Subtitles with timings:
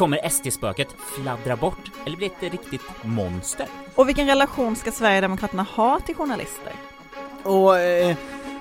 [0.00, 3.66] Kommer SD-spöket fladdra bort eller bli ett riktigt monster?
[3.94, 6.72] Och vilken relation ska Sverigedemokraterna ha till journalister?
[7.42, 8.16] Och eh,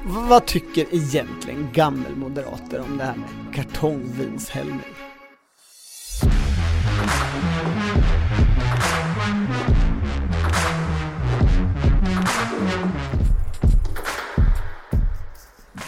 [0.06, 4.80] vad tycker egentligen gammelmoderater om det här med kartongvinshällning?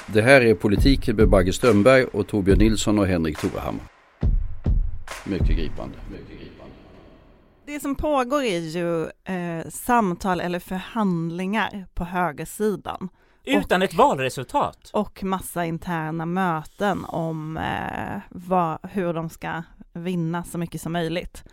[0.08, 4.01] Det här är Politik med Bagge Strömberg och Torbjörn Nilsson och Henrik Torehammar.
[5.26, 5.98] Mycket gripande.
[6.12, 6.74] Mycket gripande.
[7.66, 9.04] Det som pågår är ju
[9.36, 13.10] eh, samtal eller förhandlingar på högersidan.
[13.44, 14.90] Utan Och- ett valresultat?
[14.94, 21.44] Och massa interna möten om eh, vad, hur de ska vinna så mycket som möjligt.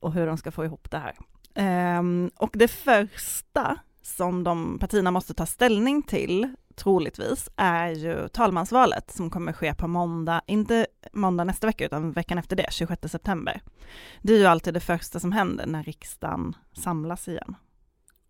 [0.00, 1.14] Och hur de ska få ihop det här.
[1.54, 9.10] Ehm, och det första som de partierna måste ta ställning till, troligtvis, är ju talmansvalet
[9.10, 13.60] som kommer ske på måndag, inte måndag nästa vecka utan veckan efter det, 26 september.
[14.22, 17.54] Det är ju alltid det första som händer när riksdagen samlas igen.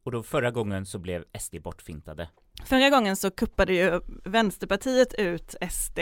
[0.02, 2.28] Och då förra gången så blev SD bortfintade.
[2.64, 5.98] Förra gången så kuppade ju Vänsterpartiet ut SD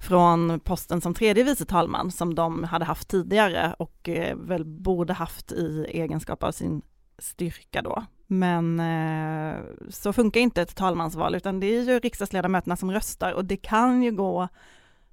[0.00, 5.12] från posten som tredje vice talman som de hade haft tidigare och eh, väl borde
[5.12, 6.82] haft i egenskap av sin
[7.18, 8.04] styrka då.
[8.32, 13.44] Men eh, så funkar inte ett talmansval utan det är ju riksdagsledamöterna som röstar och
[13.44, 14.48] det kan ju gå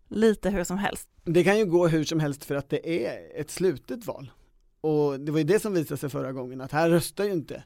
[0.08, 1.10] lite hur som helst.
[1.24, 4.32] Det kan ju gå hur som helst för att det är ett slutet val.
[4.82, 7.64] Och det var ju det som visade sig förra gången, att här röstar ju inte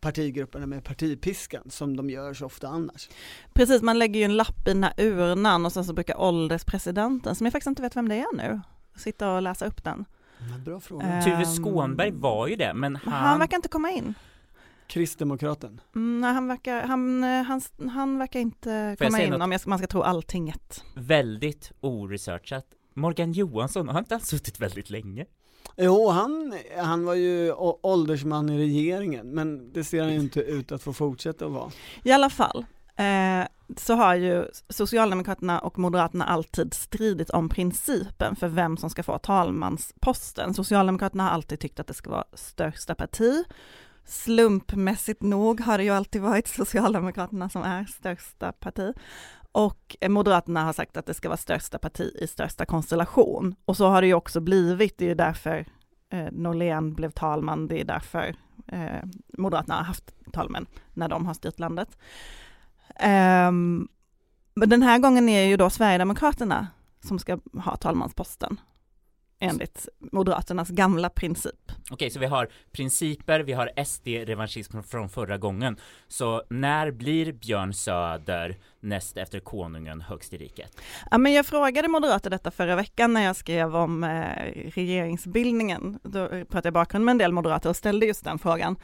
[0.00, 3.08] partigrupperna med partipiskan som de gör så ofta annars.
[3.52, 7.34] Precis, man lägger ju en lapp i den här urnan och sen så brukar ålderspresidenten,
[7.34, 8.60] som jag faktiskt inte vet vem det är nu,
[8.96, 10.04] sitta och läsa upp den.
[10.64, 11.22] Bra fråga.
[11.24, 13.26] Tuve Ehm, Skånberg var ju det, men Men han...
[13.26, 14.14] han verkar inte komma in.
[14.86, 15.80] Kristdemokraten.
[15.94, 19.42] Mm, nej, han verkar, han, eh, han, han verkar inte jag komma in något?
[19.42, 20.84] om jag, man ska tro alltinget.
[20.94, 22.66] Väldigt oresearchat.
[22.94, 25.26] Morgan Johansson, har inte han suttit väldigt länge?
[25.76, 30.72] Jo, han, han var ju åldersman i regeringen, men det ser han ju inte ut
[30.72, 31.70] att få fortsätta att vara.
[32.02, 32.64] I alla fall
[32.96, 33.46] eh,
[33.76, 39.18] så har ju Socialdemokraterna och Moderaterna alltid stridit om principen för vem som ska få
[39.18, 40.54] talmansposten.
[40.54, 43.44] Socialdemokraterna har alltid tyckt att det ska vara största parti.
[44.04, 48.92] Slumpmässigt nog har det ju alltid varit Socialdemokraterna som är största parti.
[49.52, 53.54] Och Moderaterna har sagt att det ska vara största parti i största konstellation.
[53.64, 55.66] Och så har det ju också blivit, det är ju därför
[56.10, 59.02] eh, Norlén blev talman, det är därför eh,
[59.38, 61.98] Moderaterna har haft talmän när de har styrt landet.
[63.48, 63.88] Um,
[64.54, 66.66] men den här gången är det ju då Sverigedemokraterna
[67.04, 68.60] som ska ha talmansposten
[69.44, 71.72] enligt Moderaternas gamla princip.
[71.90, 75.76] Okej, så vi har principer, vi har SD-revanschism från förra gången.
[76.08, 80.80] Så när blir Björn Söder näst efter konungen högst i riket?
[81.10, 85.98] Ja, men jag frågade moderater detta förra veckan när jag skrev om eh, regeringsbildningen.
[86.02, 88.76] Då pratade jag bakgrund med en del moderater och ställde just den frågan.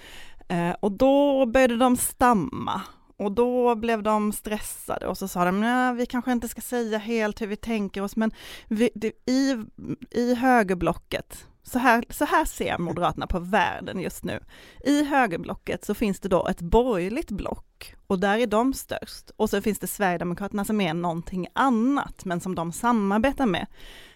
[0.48, 2.82] Eh, och då började de stamma.
[3.20, 6.98] Och då blev de stressade och så sa de, nej vi kanske inte ska säga
[6.98, 8.30] helt hur vi tänker oss, men
[8.68, 9.64] vi, det, i,
[10.10, 14.40] i högerblocket, så här, så här ser Moderaterna på världen just nu.
[14.84, 19.30] I högerblocket så finns det då ett borgerligt block och där är de störst.
[19.36, 23.66] Och så finns det Sverigedemokraterna som är någonting annat, men som de samarbetar med.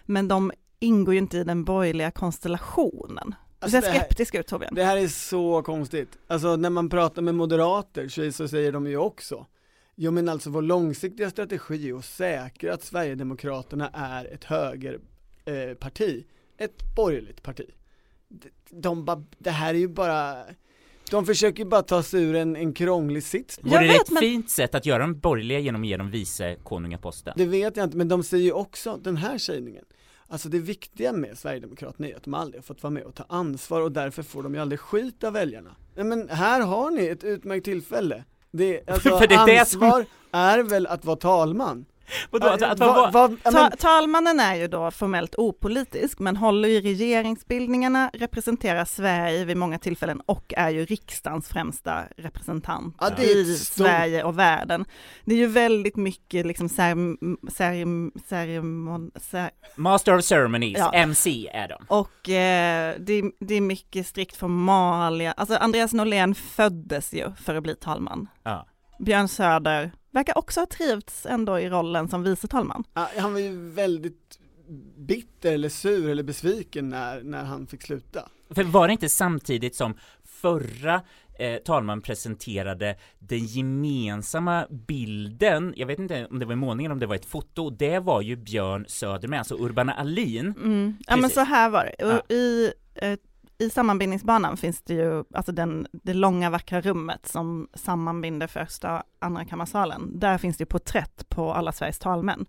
[0.05, 3.35] Men de ingår ju inte i den borgerliga konstellationen.
[3.71, 4.75] Du Alltså, ser det här- skeptisk ut Torbjörn.
[4.75, 6.09] Det här är så konstigt.
[6.27, 9.45] Alltså när man pratar med moderater så, så säger de ju också
[9.97, 14.99] Jo men alltså vår långsiktiga strategi är att säkra att Sverigedemokraterna är ett högerparti,
[15.69, 16.25] eh, parti.
[16.57, 17.65] ett borgerligt parti.
[18.27, 20.35] De, de ba, det här är ju bara,
[21.11, 23.59] de försöker ju bara ta sig ur en, en krånglig sits.
[23.63, 26.55] Vore det ett men- fint sätt att göra dem borgerliga genom att ge dem vice
[26.63, 27.33] konungaposten?
[27.37, 29.85] Det vet jag inte, men de säger ju också den här sägningen.
[30.27, 33.25] Alltså det viktiga med Sverigedemokraterna är att de aldrig har fått vara med och ta
[33.29, 35.75] ansvar och därför får de ju aldrig skit av väljarna.
[35.95, 38.23] Nej men här har ni ett utmärkt tillfälle.
[38.51, 41.85] Det, alltså, För det är det som- ansvar är väl att vara talman.
[42.29, 46.37] Vadå, alltså, att Va- vara- va- ja, Ta, talmannen är ju då formellt opolitisk, men
[46.37, 53.23] håller i regeringsbildningarna, representerar Sverige vid många tillfällen och är ju riksdagens främsta representant Ja,
[53.23, 54.85] i stort- Sverige och världen.
[55.25, 57.17] Det är ju väldigt mycket liksom cerim,
[57.53, 60.91] cerim, cerimon, cer, Master of Ceremonies, Ja.
[60.93, 61.85] MC är de.
[61.87, 65.31] och eh, det, är- det är mycket strikt formalia.
[65.31, 68.27] Alltså Andreas Norlén föddes ju för att bli talman.
[68.43, 68.67] Ja.
[68.99, 72.83] Björn Söder verkar också ha trivts ändå i rollen som vice talman.
[72.93, 74.39] ja, han var ju väldigt
[74.97, 78.29] bitter eller sur eller besviken när, när han fick sluta.
[78.49, 81.01] För var det inte samtidigt som förra
[81.39, 86.99] eh, talman presenterade den gemensamma bilden, jag vet inte om det var i målningen om
[86.99, 90.53] det var ett foto, det var ju Björn Söder med, alltså Urbana Alin.
[90.57, 90.97] Mm.
[91.07, 92.35] Ja men så här var det, ja.
[92.35, 93.19] i, eh,
[93.57, 99.03] i sammanbindningsbanan finns det ju, alltså den, det långa vackra rummet som sammanbinder första och
[99.19, 102.45] andra kammarsalen, där finns det porträtt på alla Sveriges talmän.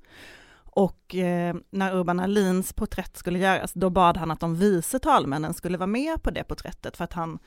[0.65, 5.55] Och eh, när Urban Alins porträtt skulle göras, då bad han att de vice talmännen
[5.55, 7.39] skulle vara med på det porträttet för att han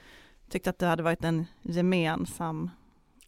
[0.50, 2.70] tyckte att det hade varit en gemensam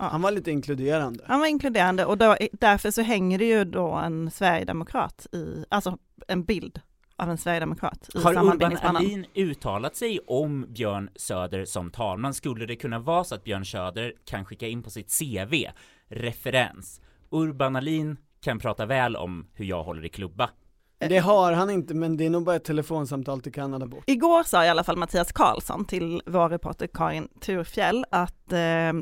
[0.01, 0.07] Ja.
[0.07, 1.23] Han var lite inkluderande.
[1.27, 5.97] Han var inkluderande och då, därför så hänger det ju då en sverigedemokrat i, alltså
[6.27, 6.81] en bild
[7.21, 12.33] av en sverigedemokrat i Har Urban Alin uttalat sig om Björn Söder som talman?
[12.33, 15.65] Skulle det kunna vara så att Björn Söder kan skicka in på sitt CV
[16.07, 17.01] referens?
[17.29, 20.49] Urban Alin kan prata väl om hur jag håller i klubba.
[21.09, 24.03] Det har han inte, men det är nog bara ett telefonsamtal till Kanada bort.
[24.07, 28.93] Igår sa i alla fall Mattias Karlsson till vår reporter Karin Turfjell att eh,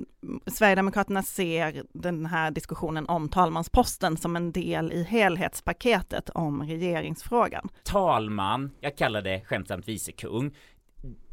[0.46, 7.70] Sverigedemokraterna ser den här diskussionen om talmansposten som en del i helhetspaketet om regeringsfrågan.
[7.84, 10.52] Talman, jag kallar det skämtsamt vicekung,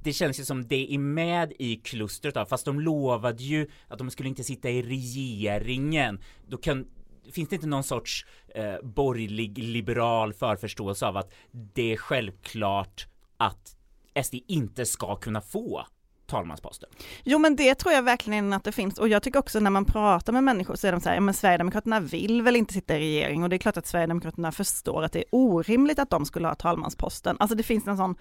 [0.03, 3.99] det känns ju som det är med i klustret av, fast de lovade ju att
[3.99, 6.21] de skulle inte sitta i regeringen.
[6.49, 6.87] Då kan
[7.33, 13.07] finns det inte någon sorts eh, borgerlig liberal förförståelse av att det är självklart
[13.37, 13.77] att
[14.25, 15.87] SD inte ska kunna få
[16.27, 16.89] talmansposten.
[17.25, 19.85] Jo men det tror jag verkligen att det finns och jag tycker också när man
[19.85, 22.97] pratar med människor så är de så här, ja men Sverigedemokraterna vill väl inte sitta
[22.97, 26.27] i regering och det är klart att Sverigedemokraterna förstår att det är orimligt att de
[26.27, 27.37] skulle ha talmansposten.
[27.41, 28.17] Alltså det finns en sån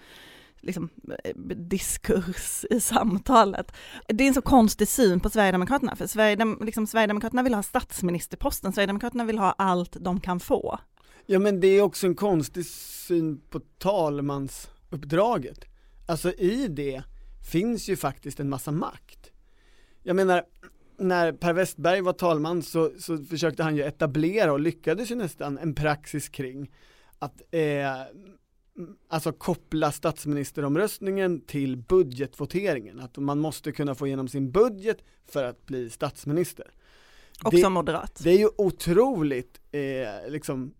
[0.60, 0.88] liksom,
[1.24, 3.72] eh, diskurs i samtalet.
[4.08, 8.72] Det är en så konstig syn på Sverigedemokraterna, för Sverigedem, liksom, Sverigedemokraterna vill ha statsministerposten,
[8.72, 10.78] Sverigedemokraterna vill ha allt de kan få.
[11.26, 15.64] Ja men det är också en konstig syn på talmansuppdraget.
[16.06, 17.02] Alltså i det
[17.52, 19.30] finns ju faktiskt en massa makt.
[20.02, 20.42] Jag menar,
[20.98, 25.58] när Per Westberg var talman så, så försökte han ju etablera och lyckades ju nästan
[25.58, 26.70] en praxis kring
[27.18, 27.60] att eh,
[29.08, 35.66] alltså koppla statsministeromröstningen till budgetvoteringen, att man måste kunna få igenom sin budget för att
[35.66, 36.70] bli statsminister.
[37.44, 38.20] Också det, moderat.
[38.24, 40.74] Det är ju otroligt eh, liksom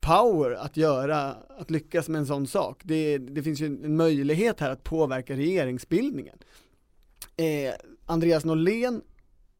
[0.00, 2.80] power att göra, att lyckas med en sån sak.
[2.84, 6.38] Det, det finns ju en möjlighet här att påverka regeringsbildningen.
[7.36, 7.74] Eh,
[8.06, 9.02] Andreas Norlén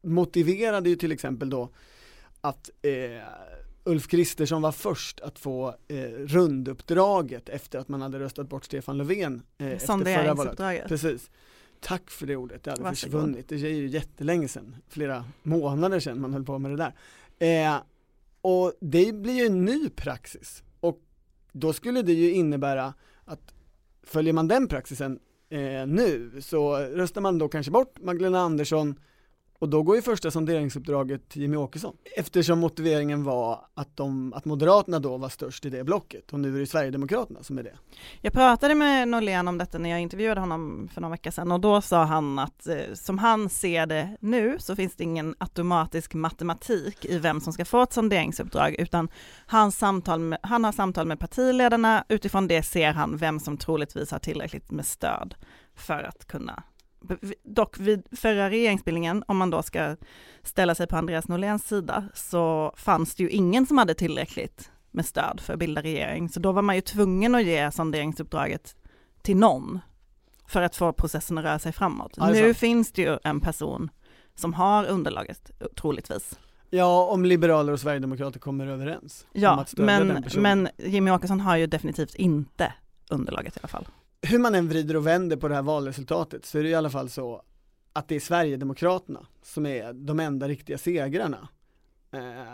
[0.01, 1.69] motiverade ju till exempel då
[2.41, 3.23] att eh,
[3.85, 8.97] Ulf Kristersson var först att få eh, runduppdraget efter att man hade röstat bort Stefan
[8.97, 9.77] Löfven eh,
[10.35, 10.87] valet.
[10.87, 11.29] Precis.
[11.79, 13.21] Tack för det ordet, det hade Varsågod.
[13.21, 13.49] försvunnit.
[13.49, 16.93] Det är ju jättelänge sedan, flera månader sedan man höll på med det där.
[17.39, 17.81] Eh,
[18.41, 21.01] och det blir ju en ny praxis och
[21.51, 22.93] då skulle det ju innebära
[23.25, 23.53] att
[24.03, 28.99] följer man den praxisen eh, nu så röstar man då kanske bort Magdalena Andersson
[29.59, 34.45] och då går ju första sonderingsuppdraget till Jimmy Åkesson eftersom motiveringen var att, de, att
[34.45, 37.73] Moderaterna då var störst i det blocket och nu är det Sverigedemokraterna som är det.
[38.21, 41.59] Jag pratade med Norlén om detta när jag intervjuade honom för några veckor sedan och
[41.59, 46.13] då sa han att eh, som han ser det nu så finns det ingen automatisk
[46.13, 49.09] matematik i vem som ska få ett sonderingsuppdrag utan
[49.45, 54.11] han, samtal med, han har samtal med partiledarna, utifrån det ser han vem som troligtvis
[54.11, 55.35] har tillräckligt med stöd
[55.75, 56.63] för att kunna
[57.43, 59.95] dock vid förra regeringsbildningen, om man då ska
[60.43, 65.05] ställa sig på Andreas Norléns sida, så fanns det ju ingen som hade tillräckligt med
[65.05, 66.29] stöd för att bilda regering.
[66.29, 68.75] Så då var man ju tvungen att ge sonderingsuppdraget
[69.21, 69.79] till någon
[70.47, 72.17] för att få processen att röra sig framåt.
[72.17, 72.41] Alltså.
[72.41, 73.89] Nu finns det ju en person
[74.35, 76.39] som har underlaget, troligtvis.
[76.69, 79.27] Ja, om liberaler och sverigedemokrater kommer överens.
[79.33, 82.73] Ja, men, men Jimmy Åkesson har ju definitivt inte
[83.09, 83.87] underlaget i alla fall
[84.25, 86.89] hur man än vrider och vänder på det här valresultatet så är det i alla
[86.89, 87.41] fall så
[87.93, 91.47] att det är Sverigedemokraterna som är de enda riktiga segrarna.
[92.11, 92.53] Eh,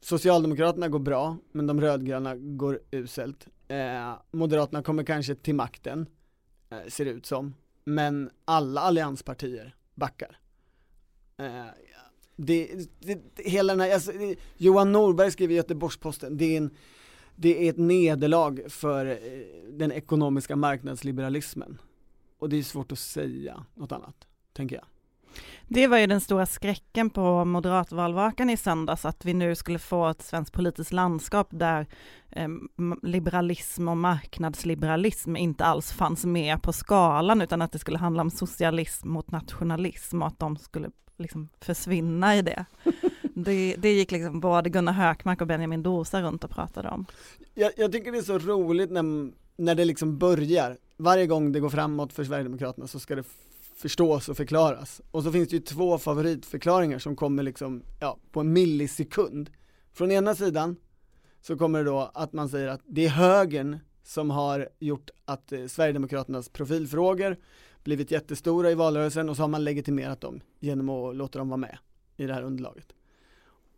[0.00, 3.46] Socialdemokraterna går bra, men de rödgröna går uselt.
[3.68, 6.06] Eh, Moderaterna kommer kanske till makten,
[6.70, 10.38] eh, ser det ut som, men alla allianspartier backar.
[11.36, 11.66] Eh,
[12.36, 14.12] det, det, hela den här, alltså,
[14.56, 16.70] Johan Norberg skriver i Göteborgs-Posten, det är en
[17.40, 19.16] det är ett nederlag för eh,
[19.72, 21.78] den ekonomiska marknadsliberalismen.
[22.38, 24.84] Och det är svårt att säga något annat, tänker jag.
[25.68, 30.08] Det var ju den stora skräcken på moderatvalvakan i söndags, att vi nu skulle få
[30.08, 31.86] ett svenskt politiskt landskap där
[32.30, 32.48] eh,
[33.02, 38.30] liberalism och marknadsliberalism inte alls fanns med på skalan, utan att det skulle handla om
[38.30, 42.64] socialism mot nationalism och att de skulle liksom försvinna i det.
[43.42, 47.06] Det, det gick liksom både Gunnar Hökmark och Benjamin Dosa runt och pratade om.
[47.54, 51.60] Jag, jag tycker det är så roligt när, när det liksom börjar, varje gång det
[51.60, 53.24] går framåt för Sverigedemokraterna så ska det
[53.76, 55.00] förstås och förklaras.
[55.10, 59.50] Och så finns det ju två favoritförklaringar som kommer liksom, ja, på en millisekund.
[59.92, 60.76] Från ena sidan
[61.40, 65.52] så kommer det då att man säger att det är högern som har gjort att
[65.52, 67.36] eh, Sverigedemokraternas profilfrågor
[67.84, 71.56] blivit jättestora i valrörelsen och så har man legitimerat dem genom att låta dem vara
[71.56, 71.78] med
[72.16, 72.92] i det här underlaget.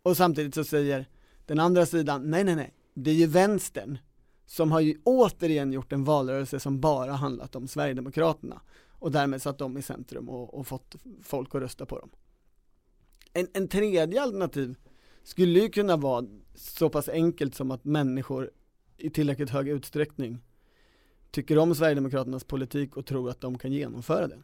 [0.03, 1.09] Och samtidigt så säger
[1.45, 3.97] den andra sidan, nej nej nej, det är ju vänstern
[4.45, 9.57] som har ju återigen gjort en valrörelse som bara handlat om Sverigedemokraterna och därmed satt
[9.57, 12.09] dem i centrum och, och fått folk att rösta på dem.
[13.33, 14.75] En, en tredje alternativ
[15.23, 18.51] skulle ju kunna vara så pass enkelt som att människor
[18.97, 20.39] i tillräckligt hög utsträckning
[21.31, 24.43] tycker om Sverigedemokraternas politik och tror att de kan genomföra den.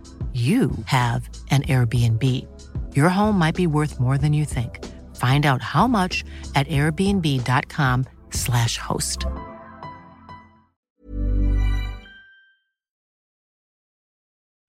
[0.33, 2.23] you have an Airbnb.
[2.95, 4.79] Your home might be worth more than you think.
[5.17, 6.23] Find out how much
[6.55, 9.27] at airbnb.com slash host.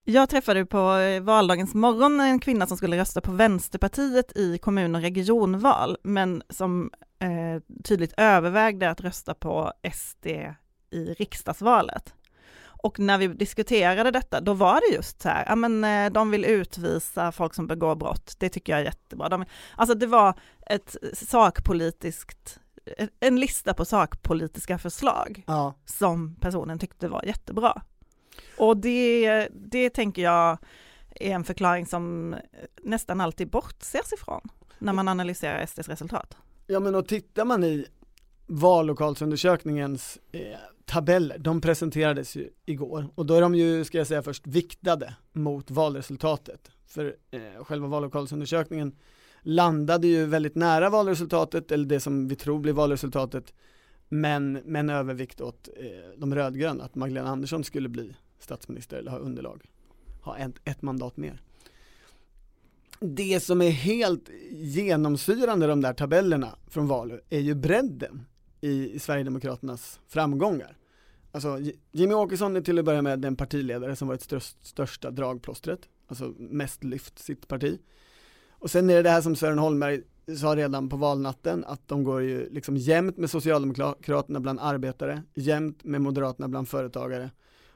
[0.05, 4.95] Jag träffade på eh, valdagens morgon en kvinna som skulle rösta på Vänsterpartiet i kommun
[4.95, 10.27] och regionval, men som eh, tydligt övervägde att rösta på SD
[10.91, 12.15] i riksdagsvalet.
[12.83, 16.31] Och när vi diskuterade detta, då var det just så här, ja men eh, de
[16.31, 19.29] vill utvisa folk som begår brott, det tycker jag är jättebra.
[19.29, 19.45] De,
[19.77, 20.35] alltså det var
[20.67, 22.59] ett sakpolitiskt,
[23.21, 25.75] en lista på sakpolitiska förslag ja.
[25.85, 27.83] som personen tyckte var jättebra.
[28.59, 30.59] Och det, det tänker jag
[31.15, 32.37] är en förklaring som
[32.83, 34.41] nästan alltid bortses ifrån
[34.79, 36.37] när man analyserar SDs resultat.
[36.67, 37.87] Ja men och tittar man i
[38.47, 40.41] vallokalsundersökningens eh,
[40.85, 45.15] tabeller, de presenterades ju igår och då är de ju, ska jag säga först, viktade
[45.33, 46.71] mot valresultatet.
[46.87, 48.97] För eh, själva vallokalsundersökningen
[49.43, 53.55] landade ju väldigt nära valresultatet, eller det som vi tror blir valresultatet,
[54.09, 59.11] men med en övervikt åt eh, de rödgröna, att Magdalena Andersson skulle bli statsminister eller
[59.11, 59.71] ha underlag,
[60.23, 61.43] ha ett, ett mandat mer.
[63.01, 68.27] Det som är helt genomsyrande de där tabellerna från valet är ju bredden
[68.63, 70.77] i, Sverigedemokraternas framgångar.
[71.33, 71.59] Alltså
[71.93, 76.35] Jimmy Åkesson är till att börja med den partiledare som varit störst, största dragplåstret, alltså
[76.39, 77.79] mest lyft sitt parti.
[78.51, 80.03] Och sen är det det här som Sören Holmberg
[80.39, 85.85] sa redan på valnatten, att de går ju liksom jämnt med Socialdemokraterna bland arbetare, jämnt
[85.85, 87.31] med Moderaterna bland företagare.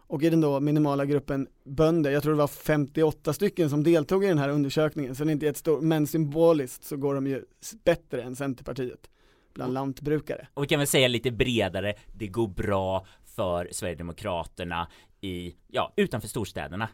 [0.08, 4.24] Och i den då minimala gruppen bönder, jag tror det var 58 stycken som deltog
[4.24, 7.26] i den här undersökningen, så det är inte ett stort, men symboliskt så går de
[7.26, 7.44] ju
[7.84, 9.08] bättre än Centerpartiet
[9.56, 10.48] bland lantbrukare.
[10.54, 14.88] Och vi kan väl säga lite bredare, det går bra för Sverigedemokraterna
[15.20, 16.88] i, ja, utanför storstäderna.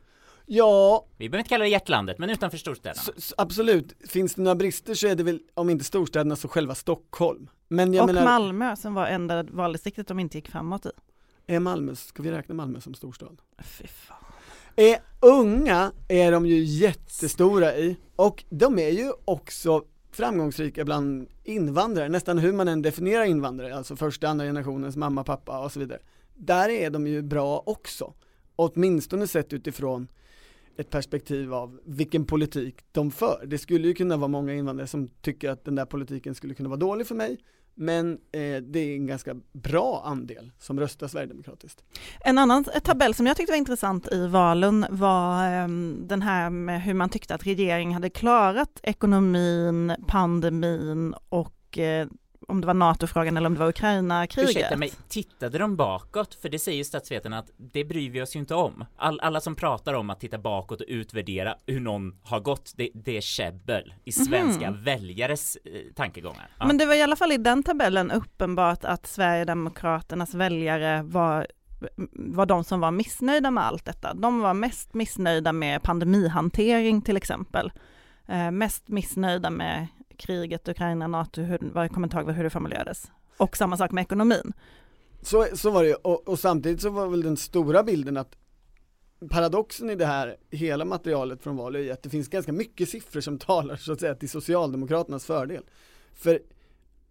[0.46, 3.02] Ja Vi behöver inte kalla det hjärtlandet, men utanför storstäderna
[3.36, 7.50] Absolut, finns det några brister så är det väl, om inte storstäderna så själva Stockholm
[7.68, 10.90] Men jag Och menar, Malmö som var enda valdistriktet de inte gick framåt i.
[11.46, 13.40] Är Malmö, ska vi räkna Malmö som storstad?
[13.58, 14.16] Fy fan.
[14.76, 22.08] Är unga är de ju jättestora i, och de är ju också framgångsrika bland invandrare,
[22.08, 25.98] nästan hur man än definierar invandrare, alltså första, andra generationens mamma, pappa och så vidare.
[26.34, 28.14] Där är de ju bra också,
[28.56, 30.08] åtminstone sett utifrån
[30.76, 33.44] ett perspektiv av vilken politik de för.
[33.46, 36.68] Det skulle ju kunna vara många invandrare som tycker att den där politiken skulle kunna
[36.68, 37.38] vara dålig för mig,
[37.74, 41.84] men eh, det är en ganska bra andel som röstar Sverigedemokratiskt.
[42.20, 46.82] En annan tabell som jag tyckte var intressant i valen var eh, den här med
[46.82, 52.08] hur man tyckte att regeringen hade klarat ekonomin, pandemin och eh,
[52.52, 54.50] om det var NATO-frågan eller om det var Ukraina-kriget.
[54.50, 56.34] Ursäkta mig, tittade de bakåt?
[56.34, 58.84] För det säger statsvetarna att det bryr vi oss ju inte om.
[58.96, 62.90] All, alla som pratar om att titta bakåt och utvärdera hur någon har gått, det,
[62.94, 64.24] det är käbbel i Mhm.
[64.26, 66.50] svenska väljares eh, tankegångar.
[66.58, 66.66] Ja.
[66.66, 71.46] Men det var i alla fall i den tabellen uppenbart att Sverigedemokraternas väljare var
[72.12, 74.14] var de som var missnöjda med allt detta.
[74.14, 77.72] De var mest missnöjda med pandemihantering till exempel.
[78.28, 79.86] Eh, mest missnöjda med
[80.26, 83.10] kriget, Ukraina, NATO, hur, vad jag kommer inte ihåg hur det formulerades.
[83.36, 84.52] Och samma sak med ekonomin.
[85.22, 88.36] Så, så var det ju, och, och samtidigt så var väl den stora bilden att
[89.30, 93.20] paradoxen i det här, hela materialet från valet är att det finns ganska mycket siffror
[93.20, 95.62] som talar så att säga till Socialdemokraternas fördel.
[96.12, 96.40] För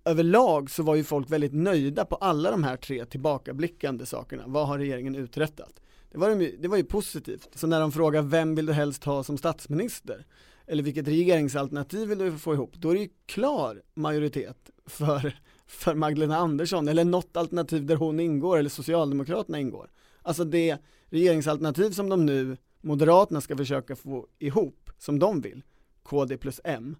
[0.06, 4.44] överlag så var ju folk väldigt nöjda på alla de här tre tillbakablickande sakerna.
[4.48, 5.82] Vad har regeringen uträttat?
[6.12, 7.50] det var, de, ju- det var ju positivt.
[7.56, 10.26] Så när de frågar vem vill du helst ha som statsminister?
[10.72, 12.76] Eller vilket regeringsalternativ vill du få ihop?
[12.76, 18.20] Då är det ju klar majoritet för, för Magdalena Andersson, eller något alternativ där hon
[18.20, 19.92] ingår, eller Socialdemokraterna ingår.
[20.22, 20.78] Alltså det
[21.10, 25.64] regeringsalternativ som de nu, Moderaterna ska försöka få ihop, som de vill,
[26.04, 26.96] KD plus M,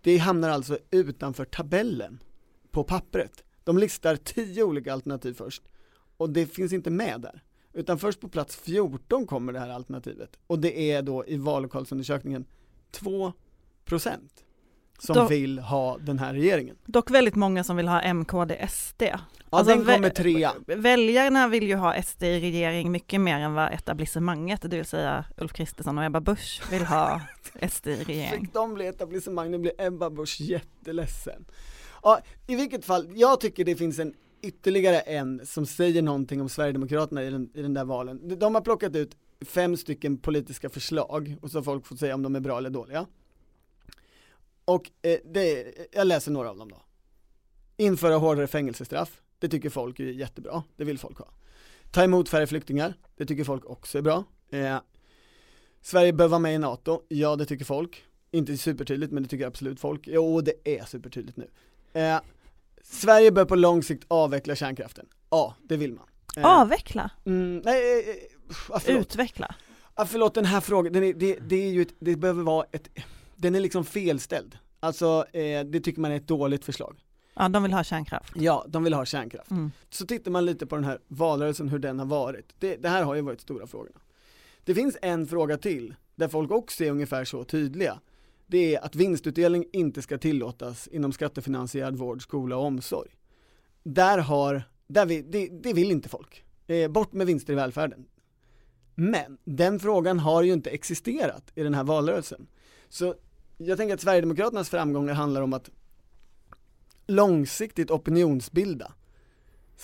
[0.00, 2.22] det hamnar alltså utanför tabellen
[2.70, 3.44] på pappret.
[3.64, 5.62] De listar tio olika alternativ först
[6.16, 7.42] och det finns inte med där.
[7.72, 12.44] Utan först på plats 14 kommer det här alternativet och det är då i vallokalsundersökningen
[12.92, 13.32] 2%
[14.98, 16.76] som Då- vill ha den här regeringen.
[16.86, 19.02] Dock väldigt många som vill ha MKD SD.
[19.02, 19.18] Ja
[19.50, 20.52] Alltså, den kommer trea.
[20.66, 25.24] Väljarna vill ju ha SD i regering mycket mer än vad etablissemanget, det vill säga
[25.36, 27.20] Ulf Kristersson och Ebba Busch vill ha
[27.70, 28.40] SD i regering.
[28.40, 31.44] Fick de bli etablissemang, nu blir Ebba Busch jätteledsen.
[32.02, 36.48] Ja, i vilket fall, jag tycker det finns en ytterligare en som säger någonting om
[36.48, 38.38] Sverigedemokraterna i den, i den där valen.
[38.38, 42.22] De- har plockat ut fem stycken politiska förslag och så har folk fått säga om
[42.22, 43.06] de är bra eller dåliga.
[44.64, 46.82] Och eh, det, jag läser några av dem då.
[47.76, 51.28] Införa hårdare fängelsestraff, det tycker folk är jättebra, det vill folk ha.
[51.90, 54.24] Ta emot färre flyktingar, det tycker folk också är bra.
[54.50, 54.78] Eh,
[55.80, 58.04] Sverige bör vara med i NATO, ja det tycker folk.
[58.30, 60.08] Inte supertydligt men det tycker absolut folk.
[60.08, 61.50] Jo det är supertydligt nu.
[61.92, 62.20] Eh,
[62.84, 65.06] Sverige bör på lång sikt avveckla kärnkraften.
[65.30, 66.06] Ja, det vill man.
[66.36, 68.14] Eh, Avveckla, Mm, nej, eh, eh,
[68.68, 69.00] ah, förlåt.
[69.00, 69.54] utveckla.
[69.94, 72.66] Ah, förlåt den här frågan, den är, det, det är ju ett, det behöver vara
[72.72, 72.88] ett,
[73.36, 74.58] den är liksom felställd.
[74.80, 76.96] Alltså eh, det tycker man är ett dåligt förslag.
[77.34, 78.32] Ja, de vill ha kärnkraft.
[78.36, 79.50] Ja, de vill ha kärnkraft.
[79.50, 79.72] Mm.
[79.90, 82.54] Så tittar man lite på den här valrörelsen, hur den har varit.
[82.58, 83.98] Det, det här har ju varit stora frågorna.
[84.64, 88.00] Det finns en fråga till, där folk också är ungefär så tydliga.
[88.50, 93.10] Det är att vinstutdelning inte ska tillåtas inom skattefinansierad vård, skola och omsorg.
[93.82, 96.44] Där har, där vi, det, det vill inte folk.
[96.90, 98.04] Bort med vinster i välfärden.
[98.94, 102.46] Men den frågan har ju inte existerat i den här valrörelsen.
[102.88, 103.14] Så
[103.58, 105.70] jag tänker att Sverigedemokraternas framgångar handlar om att
[107.06, 108.92] långsiktigt opinionsbilda,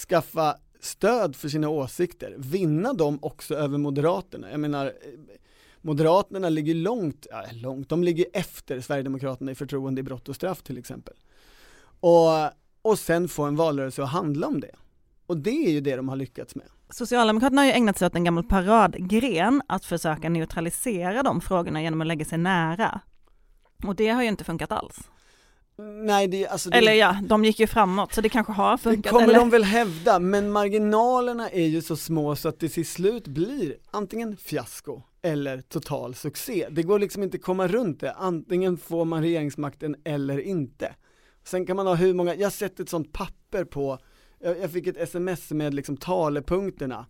[0.09, 4.51] skaffa stöd för sina åsikter, vinna dem också över Moderaterna.
[4.51, 4.93] Jag menar,
[5.87, 10.63] Moderaterna ligger långt, ja, långt, de ligger efter Sverigedemokraterna i förtroende i brott och straff
[10.63, 11.15] till exempel.
[12.01, 12.29] Och,
[12.83, 14.71] och sen få en valrörelse att handla om det.
[15.27, 16.67] Och det är ju det de har lyckats med.
[16.91, 22.01] Socialdemokraterna har ju ägnat sig åt en gammal paradgren att försöka neutralisera de frågorna genom
[22.01, 23.01] att lägga sig nära.
[23.87, 25.11] Och det har ju inte funkat alls.
[25.79, 28.79] Nej, det, alltså det, Eller ja, de gick ju framåt så det kanske har det
[28.79, 29.13] funkat.
[29.13, 29.39] kommer eller?
[29.39, 33.77] de väl hävda, men marginalerna är ju så små så att det till slut blir
[33.91, 36.67] antingen fiasko eller total succé.
[36.71, 40.95] Det går liksom inte att komma runt det, antingen får man regeringsmakten eller inte.
[41.45, 43.99] Sen kan man ha hur många, jag har sett ett sånt papper på,
[44.39, 47.07] jag, jag fick ett sms med liksom talepunkterna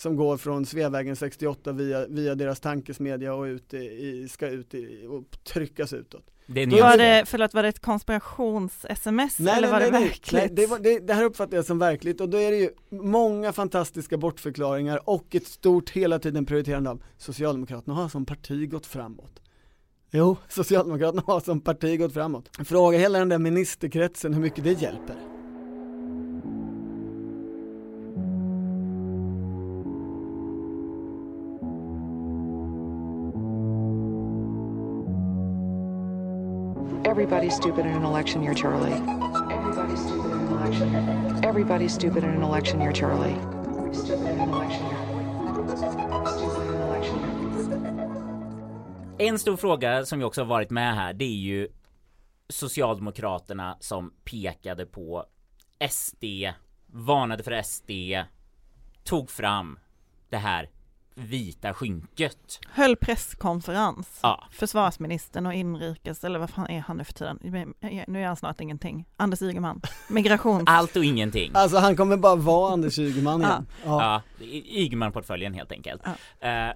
[0.00, 5.06] som går från Sveavägen 68 via, via deras tankesmedja och ut i, ska ut i,
[5.08, 6.24] och tryckas utåt.
[6.46, 10.32] Det Var det, förlåt, var det ett konspirations-sms Nej, eller var nej, det nej, verkligt?
[10.32, 12.70] nej det, var, det, det här uppfattar jag som verkligt och då är det ju
[12.90, 18.86] många fantastiska bortförklaringar och ett stort hela tiden prioriterande av Socialdemokraterna har som parti gått
[18.86, 19.40] framåt.
[20.10, 22.50] Jo, Socialdemokraterna har som parti gått framåt.
[22.64, 25.37] Fråga hela den där ministerkretsen hur mycket det hjälper.
[37.04, 38.92] Everybody's stupid in an election year, Charlie.
[38.92, 41.40] Everybody's stupid in an election year.
[41.42, 43.36] Everybody's stupid in an election year, Charlie.
[43.94, 44.98] Stupid in an election year.
[49.18, 51.68] En stor fråga som ju också har varit med här, det är ju
[52.48, 55.24] Socialdemokraterna som pekade på
[55.90, 56.24] SD,
[56.86, 57.90] varnade för SD,
[59.04, 59.78] tog fram
[60.28, 60.70] det här
[61.18, 62.60] vita skynket.
[62.72, 64.18] Höll presskonferens.
[64.22, 64.44] Ja.
[64.50, 67.38] Försvarsministern och inrikes, eller vad fan är han nu för tiden?
[68.06, 69.04] Nu är han snart ingenting.
[69.16, 69.80] Anders Ygeman.
[70.08, 70.64] Migrations...
[70.66, 71.50] Allt och ingenting.
[71.54, 73.66] Alltså han kommer bara vara Anders Ygeman igen.
[73.84, 74.22] Ja.
[74.38, 76.02] Ja, Ygeman-portföljen helt enkelt.
[76.40, 76.68] Eh,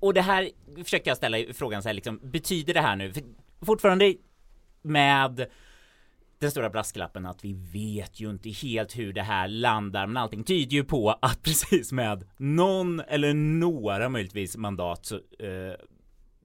[0.00, 0.50] och det här
[0.84, 3.22] försöker jag ställa frågan så här liksom, betyder det här nu, för
[3.66, 4.14] fortfarande
[4.82, 5.46] med
[6.44, 10.44] den stora brasklappen att vi vet ju inte helt hur det här landar, men allting
[10.44, 15.74] tyder ju på att precis med någon eller några möjligtvis mandat så eh,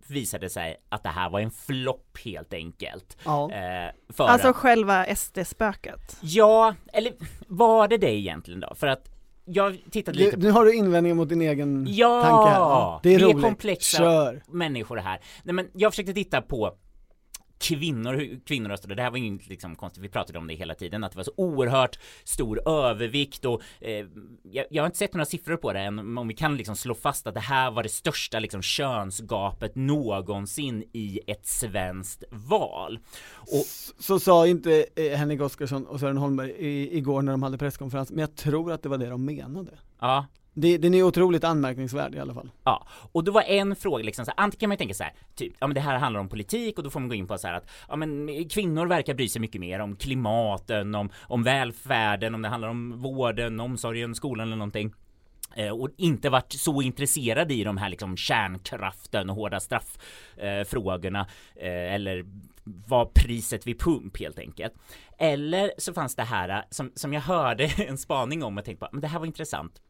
[0.08, 3.18] visade det sig att det här var en flopp helt enkelt.
[3.26, 3.52] Ja.
[3.52, 6.18] Eh, för Alltså att- själva SD-spöket.
[6.22, 7.14] Ja, eller
[7.48, 8.76] var det det egentligen då?
[8.76, 9.12] För att
[9.46, 12.60] jag tittade lite Du, nu har du invändningar mot din egen Ja, tanke här.
[12.60, 13.44] Ja, det är vi är roligt.
[13.44, 14.44] komplexa Kör.
[14.48, 15.20] människor här.
[15.44, 16.72] Nej men jag försökte titta på
[17.60, 18.96] kvinnor, kvinnor röstade.
[18.96, 21.18] Det här var ju inte liksom konstigt, vi pratade om det hela tiden, att det
[21.18, 24.06] var så oerhört stor övervikt och eh,
[24.44, 26.96] jag, jag, har inte sett några siffror på det än, om vi kan liksom slå
[26.96, 33.00] fast att det här var det största liksom könsgapet någonsin i ett svenskt val.
[33.36, 37.44] Och, så, så sa inte eh, Henrik Oskarsson och Sören Holmberg i, igår när de
[37.44, 39.72] hade presskonferens, men jag tror att det var det de menade.
[40.00, 42.50] Ja, det, den är otroligt anmärkningsvärd i alla fall.
[42.64, 45.04] Ja, och då var en fråga liksom så här, antingen kan man ju tänka så
[45.04, 47.28] här, typ, ja men det här handlar om politik och då får man gå in
[47.28, 51.10] på så här att, ja men kvinnor verkar bry sig mycket mer om klimaten, om,
[51.22, 54.94] om välfärden, om det handlar om vården, omsorgen, skolan eller någonting
[55.56, 61.68] eh, och inte varit så intresserade i de här liksom kärnkraften och hårda strafffrågorna eh,
[61.68, 62.26] eh, eller
[62.64, 64.74] var priset vid pump helt enkelt.
[65.18, 68.86] Eller så fanns det här eh, som, som jag hörde en spaning om och tänkte
[68.86, 69.82] på, men det här var intressant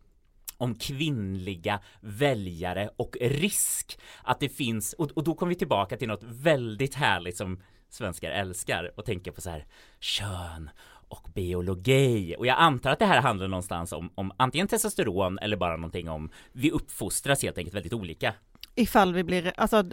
[0.60, 6.08] om kvinnliga väljare och risk att det finns och, och då kommer vi tillbaka till
[6.08, 9.66] något väldigt härligt som svenskar älskar och tänka på så här
[10.00, 10.70] kön
[11.10, 15.58] och biologi och jag antar att det här handlar någonstans om, om antingen testosteron eller
[15.58, 18.34] bara någonting om vi uppfostras helt enkelt väldigt olika.
[18.76, 19.84] Ifall vi blir, alltså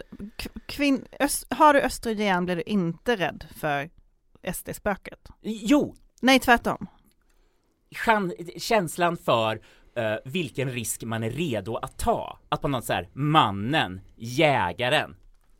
[0.65, 3.89] kvinn, öst, har du östrogen blir du inte rädd för
[4.53, 5.29] SD-spöket?
[5.41, 5.95] Jo!
[6.21, 6.87] Nej, tvärtom.
[8.57, 9.61] Känslan för
[9.97, 12.39] uh, vilken risk man är redo att ta.
[12.49, 15.15] Att på något så här, mannen, jägaren,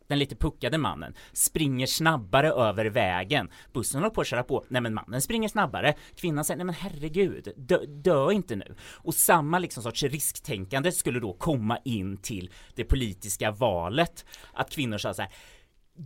[0.08, 3.50] den lite puckade mannen, springer snabbare över vägen.
[3.74, 5.94] Bussen håller på att köra på, nej men mannen springer snabbare.
[6.16, 8.76] Kvinnan säger, nej men herregud, dö, dö inte nu.
[8.94, 14.26] Och samma liksom sorts risktänkande skulle då komma in till det politiska valet.
[14.54, 15.32] Att kvinnor sa så här,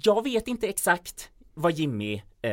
[0.04, 2.52] jag vet inte exakt vad Jimmy eh,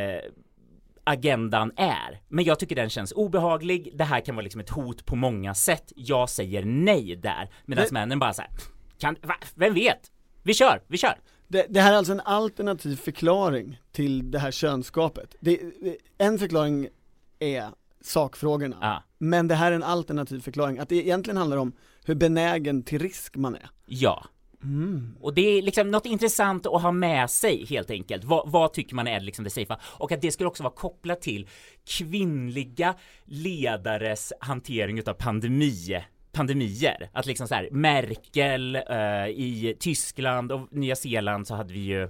[1.09, 2.21] agendan är.
[2.29, 3.93] Men jag tycker den känns obehaglig.
[3.95, 5.93] Det här kan vara liksom ett hot på många sätt.
[5.97, 7.51] Jag säger nej där.
[7.65, 7.93] Medan det...
[7.93, 8.51] männen bara såhär,
[8.99, 10.11] kan, va, vem vet?
[10.43, 11.15] Vi kör, vi kör.
[11.49, 15.35] Det, det, här är alltså en alternativ förklaring till det här könskapet.
[15.41, 15.61] Det,
[16.19, 16.89] en förklaring
[17.39, 17.69] är
[18.01, 19.03] sakfrågorna, ah.
[19.19, 21.73] men det här är en alternativ förklaring, att det egentligen handlar om
[22.05, 23.71] hur benägen till risk man är.
[23.87, 24.25] Ja.
[24.63, 25.17] Mm.
[25.21, 28.25] Och det är liksom något intressant att ha med sig helt enkelt.
[28.25, 29.79] Vad, vad tycker man är liksom det safea?
[29.83, 31.49] Och att det skulle också vara kopplat till
[31.87, 32.95] kvinnliga
[33.25, 37.11] ledares hantering utav pandemi pandemier.
[37.13, 42.09] Att liksom så här, Merkel uh, i Tyskland och Nya Zeeland så hade vi ju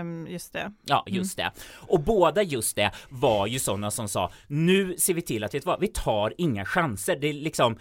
[0.00, 0.72] um, Just det.
[0.84, 1.52] Ja, just mm.
[1.54, 1.60] det.
[1.92, 5.66] Och båda just det var ju sådana som sa nu ser vi till att vet
[5.66, 7.16] vad, vi tar inga chanser.
[7.20, 7.78] Det är liksom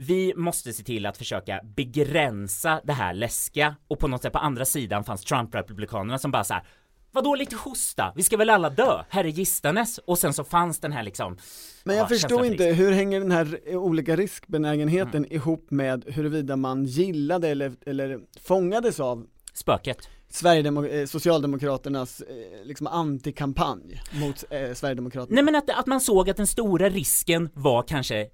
[0.00, 4.38] vi måste se till att försöka begränsa det här läskiga och på något sätt på
[4.38, 6.64] andra sidan fanns Trump-republikanerna som bara så här
[7.12, 8.12] Vadå lite hosta?
[8.16, 9.02] Vi ska väl alla dö?
[9.08, 11.38] Herre gistanes Och sen så fanns den här liksom
[11.84, 15.32] Men jag ja, förstår inte, hur hänger den här olika riskbenägenheten mm.
[15.32, 22.86] ihop med huruvida man gillade eller, eller fångades av Spöket Sverigedemok eh, Socialdemokraternas eh, liksom
[22.86, 25.34] antikampanj mot eh, Sverigedemokraterna.
[25.34, 28.26] Nej men att, att man såg att den stora risken var kanske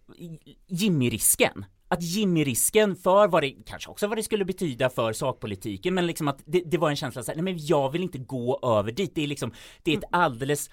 [0.69, 1.65] Jimmy-risken.
[1.89, 6.29] Att Jimmy-risken för vad det, kanske också vad det skulle betyda för sakpolitiken, men liksom
[6.29, 8.93] att det, det var en känsla så här, nej men jag vill inte gå över
[8.93, 10.21] dit, det är liksom, det är ett mm.
[10.21, 10.71] alldeles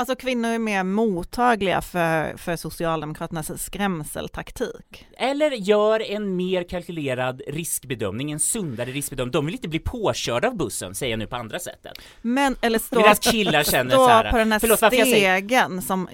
[0.00, 5.06] Alltså kvinnor är mer mottagliga för, för Socialdemokraternas skrämseltaktik.
[5.18, 9.32] Eller gör en mer kalkylerad riskbedömning, en sundare riskbedömning.
[9.32, 11.92] De vill inte bli påkörda av bussen, säger jag nu på andra sättet.
[12.22, 16.08] Men, eller stå, Medan killar känner stå så här, på den här förlåt, stegen, som,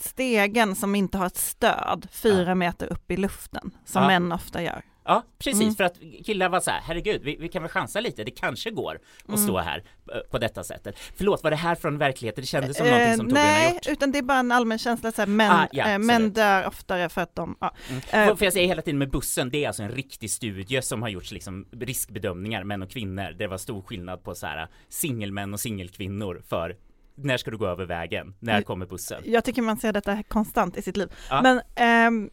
[0.00, 2.54] stegen som inte har ett stöd fyra ja.
[2.54, 4.08] meter upp i luften, som ja.
[4.08, 4.82] män ofta gör.
[5.04, 5.74] Ja, precis, mm.
[5.74, 8.70] för att killar var så här, herregud, vi, vi, kan väl chansa lite, det kanske
[8.70, 9.40] går att mm.
[9.40, 10.98] stå här eh, på detta sättet.
[11.16, 12.42] Förlåt, var det här från verkligheten?
[12.42, 13.80] Det kändes som eh, någonting som Torbjörn har gjort.
[13.84, 16.32] Nej, utan det är bara en allmän känsla, så här, män, ah, ja, eh, män
[16.32, 17.74] dör oftare för att de, ja.
[17.88, 18.28] Mm.
[18.28, 21.02] Eh, för jag säger hela tiden med bussen, det är alltså en riktig studie som
[21.02, 23.34] har gjorts liksom riskbedömningar, män och kvinnor.
[23.38, 26.76] Det var stor skillnad på så här singelmän och singelkvinnor för
[27.14, 28.34] när ska du gå över vägen?
[28.38, 29.22] När kommer bussen?
[29.24, 31.12] Jag tycker man ser detta konstant i sitt liv.
[31.30, 31.42] Ja.
[31.42, 32.30] Men ehm,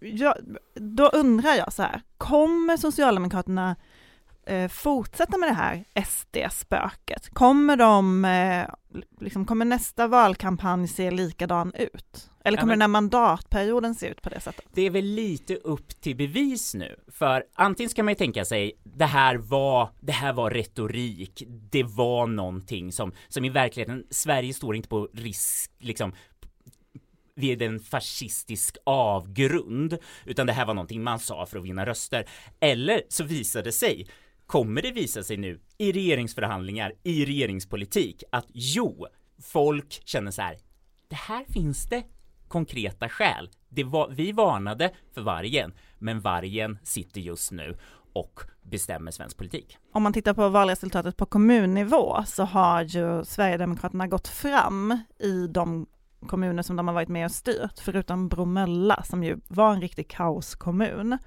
[0.00, 0.36] ja,
[0.74, 3.76] då undrar jag så här, kommer Socialdemokraterna
[4.46, 7.28] eh, fortsätta med det här SD-spöket?
[7.32, 8.66] Kommer de, eh,
[9.20, 12.30] liksom, kommer nästa valkampanj se likadan ut?
[12.44, 14.64] Eller kommer ja, men, den här mandatperioden se ut på det sättet?
[14.72, 18.72] Det är väl lite upp till bevis nu, för antingen ska man ju tänka sig
[18.84, 24.54] det här var, det här var retorik, det var någonting som, som i verkligheten, Sverige
[24.54, 26.12] står inte på risk, liksom
[27.36, 32.28] vid en fascistisk avgrund, utan det här var någonting man sa för att vinna röster.
[32.60, 34.06] Eller så visade det sig
[34.46, 39.06] kommer det visa sig nu i regeringsförhandlingar, i regeringspolitik att jo,
[39.42, 40.58] folk känner så här.
[41.08, 42.04] Det här finns det
[42.48, 43.50] konkreta skäl.
[43.68, 47.76] Det var, vi varnade för vargen, men vargen sitter just nu
[48.12, 49.78] och bestämmer svensk politik.
[49.92, 55.86] Om man tittar på valresultatet på kommunnivå så har ju Sverigedemokraterna gått fram i de
[56.26, 60.08] kommuner som de har varit med och styrt, förutom Bromölla som ju var en riktig
[60.10, 61.18] kaoskommun,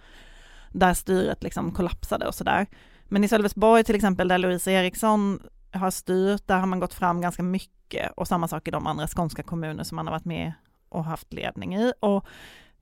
[0.71, 2.67] där styret liksom kollapsade och sådär.
[3.05, 5.39] Men i Sölvesborg till exempel, där Louise Eriksson
[5.71, 9.07] har styrt, där har man gått fram ganska mycket och samma sak i de andra
[9.07, 10.53] skånska kommuner som man har varit med
[10.89, 11.93] och haft ledning i.
[11.99, 12.25] Och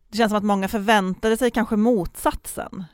[0.09, 2.85] det känns som att många förväntade sig kanske motsatsen.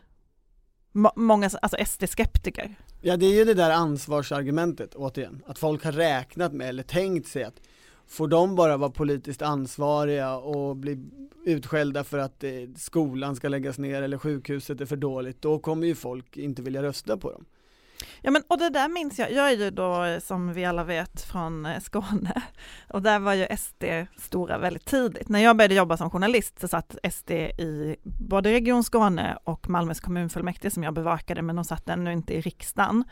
[0.96, 2.76] M många, alltså SD-skeptiker.
[3.02, 7.28] Ja det är ju det där ansvarsargumentet återigen, att folk har räknat med eller tänkt
[7.28, 7.62] sig att
[8.08, 10.98] får de bara vara politiskt ansvariga och bli
[11.46, 15.88] utskällda för att eh, skolan ska läggas ner eller sjukhuset är för dåligt, då kommer
[15.88, 17.46] ju folk inte vilja rösta på dem.
[18.22, 20.84] Ja men och det där minns jag, jag är ju då eh, som vi alla
[20.84, 22.42] vet från eh, Skåne
[22.90, 23.84] och där var ju SD
[24.18, 25.30] stora väldigt tidigt.
[25.30, 30.00] När jag började jobba som journalist så satt SD i både Region Skåne och Malmös
[30.00, 33.04] kommunfullmäktige som jag bevakade men de satt ännu inte i riksdagen.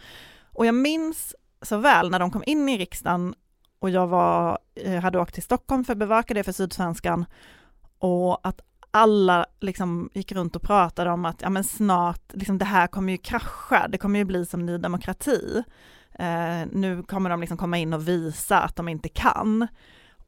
[0.43, 3.35] Och jag minns så väl när de kom in i riksdagen
[3.81, 7.25] och jag var, eh, hade åkt till Stockholm för att bevaka det för Sydsvenskan
[7.99, 12.65] och att alla liksom gick runt och pratade om att ja, men snart, liksom, det
[12.65, 15.63] här kommer ju krascha, det kommer ju bli som Ny Demokrati.
[16.13, 19.67] Eh, nu kommer de liksom komma in och visa att de inte kan.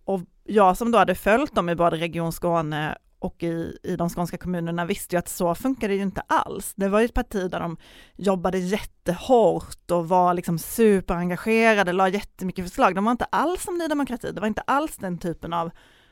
[0.05, 4.09] Och jag som då hade följt dem i både Region Skåne och i, i de
[4.09, 6.73] skånska kommunerna visste ju att så funkar det ju inte alls.
[6.75, 7.77] Det var ju ett parti där de
[8.15, 12.95] jobbade jättehårt och var liksom superengagerade, la jättemycket förslag.
[12.95, 15.71] De var inte alls som Ny Demokrati, det var inte alls den typen av,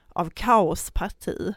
[0.10, 1.54] av kaosparti.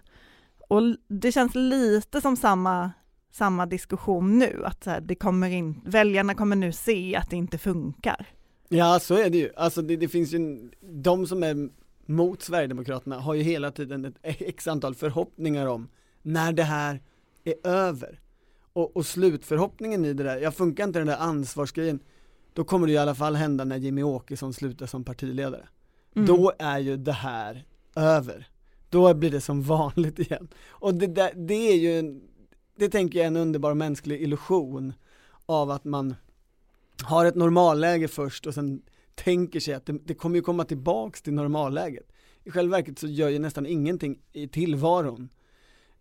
[0.68, 2.90] Och det känns lite som samma,
[3.32, 8.26] samma diskussion nu, att det kommer in, väljarna kommer nu se att det inte funkar.
[8.68, 11.68] Ja så är det ju, alltså det, det finns ju, de som är
[12.06, 15.88] mot Sverigedemokraterna har ju hela tiden ett x antal förhoppningar om
[16.22, 17.02] när det här
[17.44, 18.20] är över.
[18.72, 21.98] Och, och slutförhoppningen i det där, jag funkar inte den där ansvarsgrejen,
[22.52, 25.68] då kommer det i alla fall hända när Jimmy Åkesson slutar som partiledare.
[26.16, 26.26] Mm.
[26.26, 27.64] Då är ju det här
[27.96, 28.48] över.
[28.90, 30.48] Då blir det som vanligt igen.
[30.66, 32.22] Och det, där, det är ju, en,
[32.76, 34.92] det tänker jag är en underbar mänsklig illusion
[35.46, 36.14] av att man
[37.02, 38.82] har ett normalläge först och sen
[39.14, 42.12] tänker sig att det, det kommer ju komma tillbaks till normalläget.
[42.44, 45.28] I själva verket så gör ju nästan ingenting i tillvaron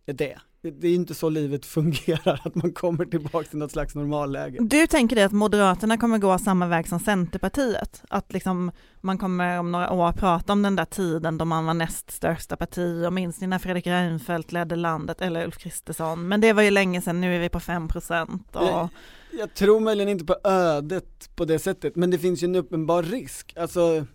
[0.06, 0.38] det.
[0.62, 4.58] Det är inte så livet fungerar, att man kommer tillbaka till något slags normalläge.
[4.62, 8.04] Du tänker dig att Moderaterna kommer gå samma väg som Centerpartiet?
[8.10, 8.71] Att liksom
[9.02, 12.56] man kommer om några år prata om den där tiden då man var näst största
[12.56, 16.63] parti och minns ni när Fredrik Reinfeldt ledde landet, eller Ulf Kristersson, men det var
[16.63, 18.56] ju länge sedan, nu är vi på 5 procent.
[18.56, 18.89] Och...
[19.38, 23.04] Jag, tror möjligen inte på ödet på det sättet, men det finns ju en uppenbar
[23.04, 23.54] risk.
[23.58, 24.06] Alltså,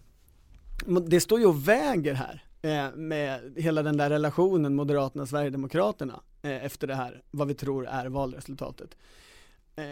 [1.07, 6.65] det står ju och väger här eh, med hela den där relationen Moderaterna Sverigedemokraterna eh,
[6.65, 8.97] efter det här, vad vi tror är valresultatet.
[9.77, 9.85] Eh,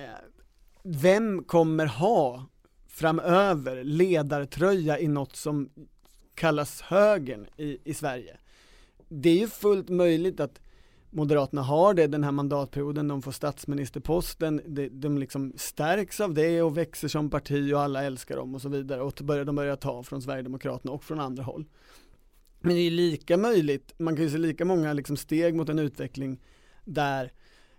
[0.83, 2.47] vem kommer ha
[2.89, 5.71] framöver ledartröja i något som
[6.35, 8.37] kallas högern i, i Sverige?
[9.09, 10.61] Det är ju fullt möjligt att
[11.17, 16.63] Moderaterna har det den här mandatperioden, de får statsministerposten, de, de liksom stärks av det
[16.63, 19.77] och växer som parti och alla älskar dem och så vidare och börjar, de börjar
[19.77, 21.65] ta från Sverigedemokraterna och från andra håll.
[22.61, 25.79] Men det är lika möjligt, man kan ju se lika många liksom steg mot en
[25.79, 26.41] utveckling
[26.85, 27.33] där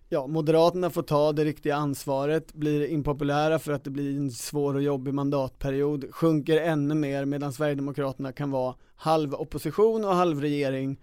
[0.10, 4.73] ja, Moderaterna får ta det riktiga ansvaret, blir impopulära för att det blir en svår
[4.73, 10.97] och jobbig mandatperiod, sjunker ännu mer medan Sverigedemokraterna kan vara halv opposition och halv regering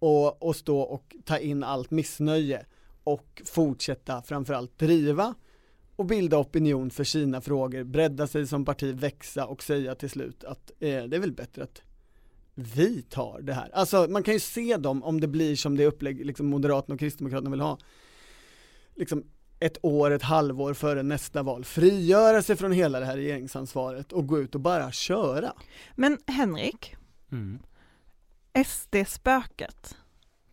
[0.00, 2.66] och, och stå och ta in allt missnöje
[3.04, 5.34] och fortsätta framförallt driva
[5.96, 10.44] och bilda opinion för sina frågor, bredda sig som parti, växa och säga till slut
[10.44, 11.82] att eh, det är väl bättre att
[12.54, 13.70] vi tar det här.
[13.72, 17.00] Alltså man kan ju se dem om det blir som det upplägg liksom Moderaterna och
[17.00, 17.78] Kristdemokraterna vill ha.
[18.94, 19.24] Liksom
[19.60, 24.26] ett år, ett halvår före nästa val, frigöra sig från hela det här regeringsansvaret och
[24.26, 25.52] gå ut och bara köra.
[25.94, 26.96] Men Henrik,
[27.32, 27.58] mm.
[28.64, 29.96] SD-spöket,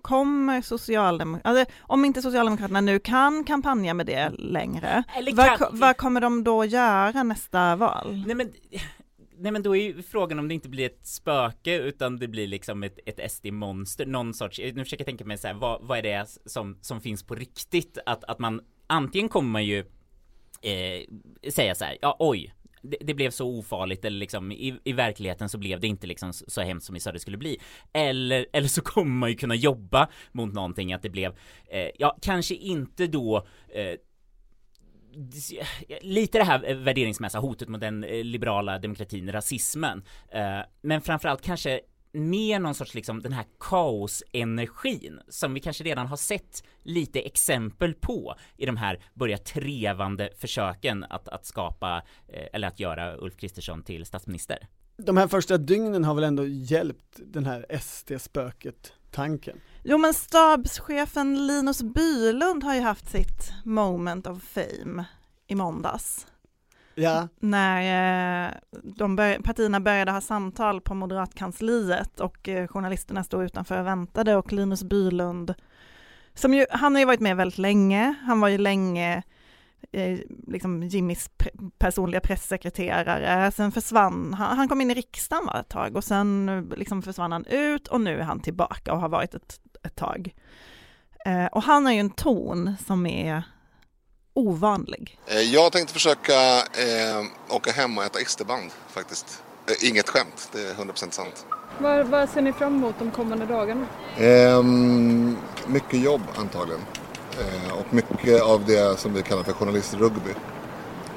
[0.01, 6.21] kommer Socialdemokraterna, alltså, om inte Socialdemokraterna nu kan kampanja med det längre, vad, vad kommer
[6.21, 8.23] de då göra nästa val?
[8.27, 8.51] Nej men
[9.37, 12.47] nej men då är ju frågan om det inte blir ett spöke utan det blir
[12.47, 15.97] liksom ett, ett SD-monster, någon sorts, nu försöker jag tänka mig så här, vad, vad
[15.97, 17.97] är det som, som finns på riktigt?
[18.05, 19.79] Att, att man, antingen kommer man ju
[20.61, 24.93] eh, säga så här, ja oj, det, det, blev så ofarligt eller liksom i, i
[24.93, 27.57] verkligheten så blev det inte liksom så, så hemskt som vi sa det skulle bli.
[27.93, 31.35] Eller, eller så kommer man ju kunna jobba mot någonting att det blev,
[31.69, 33.95] eh, ja kanske inte då eh,
[36.01, 40.03] lite det här eh, värderingsmässiga hotet mot den eh, liberala demokratin, rasismen.
[40.31, 41.79] Eh, men framförallt kanske
[42.11, 47.93] mer någon sorts liksom den här kaosenergin som vi kanske redan har sett lite exempel
[47.93, 53.37] på i de här börja trevande försöken att, att skapa eh, eller att göra Ulf
[53.37, 54.67] Kristersson till statsminister.
[54.97, 59.61] De här första dygnen har väl ändå hjälpt den här SD-spöket tanken?
[59.83, 65.05] Jo men stabschefen Linus Bylund har ju haft sitt moment of fame
[65.47, 66.27] i måndags.
[66.99, 67.27] Ja.
[67.39, 73.79] När eh, de bör, partierna började ha samtal på moderatkansliet och eh, journalisterna stod utanför
[73.79, 75.53] och väntade och Linus Bylund,
[76.33, 79.23] som ju, han har ju varit med väldigt länge, han var ju länge
[79.91, 81.29] eh, liksom Jimmys
[81.77, 86.49] personliga pressekreterare, sen försvann han, han kom in i riksdagen var ett tag och sen
[86.49, 89.95] eh, liksom försvann han ut och nu är han tillbaka och har varit ett, ett
[89.95, 90.33] tag.
[91.25, 93.43] Eh, och han har ju en ton som är
[94.37, 95.17] ovanlig.
[95.27, 99.43] Eh, Jag tänkte försöka eh, åka hem och äta isterband faktiskt.
[99.69, 101.45] Eh, inget skämt, det är 100% sant.
[101.79, 103.85] Vad, vad ser ni fram emot de kommande dagarna?
[104.17, 106.81] Ehm, mycket jobb antagligen.
[107.39, 110.31] Eh, och mycket av det som vi kallar för journalistrugby.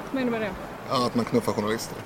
[0.05, 0.51] Vad menar du med det?
[0.89, 1.97] Ja, att man knuffar journalister.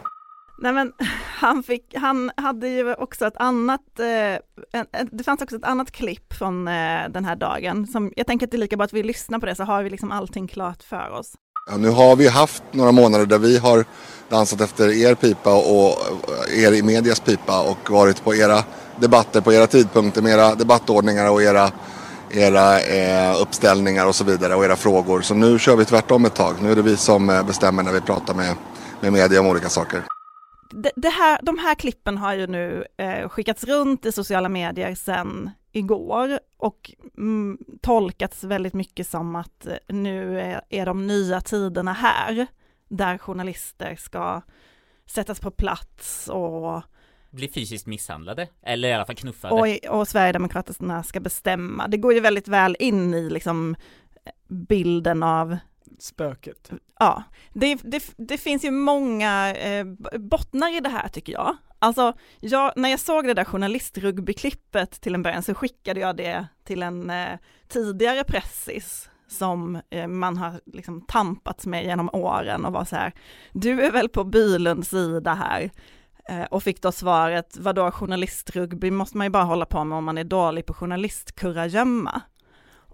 [0.57, 0.93] Nej men
[1.39, 5.91] han, fick, han hade ju också ett annat, eh, en, det fanns också ett annat
[5.91, 8.93] klipp från eh, den här dagen som jag tänker att det är lika bra att
[8.93, 11.33] vi lyssnar på det så har vi liksom allting klart för oss.
[11.69, 13.85] Ja, nu har vi haft några månader där vi har
[14.29, 15.89] dansat efter er pipa och
[16.49, 18.63] eh, er i medias pipa och varit på era
[18.99, 21.71] debatter, på era tidpunkter med era debattordningar och era,
[22.31, 25.21] era eh, uppställningar och så vidare och era frågor.
[25.21, 26.55] Så nu kör vi tvärtom ett tag.
[26.61, 28.55] Nu är det vi som eh, bestämmer när vi pratar med,
[29.01, 30.03] med media om olika saker.
[30.83, 34.95] Det, det här, de här klippen har ju nu eh, skickats runt i sociala medier
[34.95, 41.41] sedan igår och mm, tolkats väldigt mycket som att eh, nu är, är de nya
[41.41, 42.47] tiderna här,
[42.89, 44.41] där journalister ska
[45.05, 46.81] sättas på plats och
[47.29, 49.53] Bli fysiskt misshandlade eller i alla fall knuffade.
[49.53, 51.87] och, och Sverigedemokraterna ska bestämma.
[51.87, 53.75] Det går ju väldigt väl in i liksom
[54.47, 55.57] bilden av
[55.99, 56.71] Spöket.
[56.99, 59.85] Ja, det, det, det finns ju många eh,
[60.19, 61.57] bottnar i det här tycker jag.
[61.79, 66.47] Alltså, jag, när jag såg det där journalistrugbyklippet till en början så skickade jag det
[66.63, 72.73] till en eh, tidigare pressis som eh, man har liksom tampats med genom åren och
[72.73, 73.13] var så här,
[73.53, 75.71] du är väl på Bylunds sida här?
[76.29, 80.03] Eh, och fick då svaret, vadå journalistrugby måste man ju bara hålla på med om
[80.03, 82.21] man är dålig på journalistkurragömma.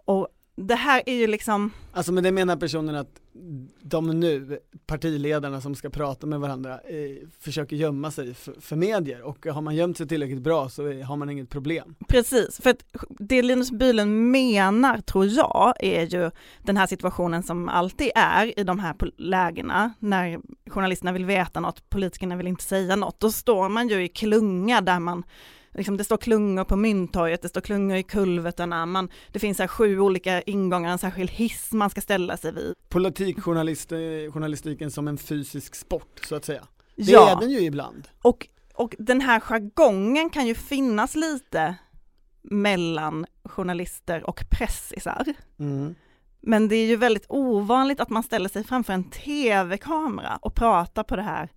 [0.05, 0.27] Och
[0.61, 3.21] det här är ju liksom, Alltså med det menar personen att
[3.81, 9.21] de nu, partiledarna som ska prata med varandra, eh, försöker gömma sig för, för medier.
[9.21, 11.95] Och har man gömt sig tillräckligt bra så är, har man inget problem.
[12.07, 16.31] Precis, för att det Linus Bylund menar, tror jag, är ju
[16.63, 21.89] den här situationen som alltid är i de här lägena, när journalisterna vill veta något,
[21.89, 25.23] politikerna vill inte säga något, då står man ju i klunga där man
[25.73, 29.67] Liksom det står klungor på Mynttorget, det står klungor i kulverterna, man, det finns här
[29.67, 32.73] sju olika ingångar, en särskild hiss man ska ställa sig vid.
[32.89, 36.63] Politikjournalistiken som en fysisk sport så att säga.
[36.95, 37.29] Det Ja.
[37.29, 38.07] är den ju ibland.
[38.21, 41.75] Och, och den här jargongen kan ju finnas lite
[42.41, 45.25] mellan journalister och pressisar.
[45.59, 45.95] Mm.
[46.41, 51.03] Men det är ju väldigt ovanligt att man ställer sig framför en tv-kamera och pratar
[51.03, 51.49] på det här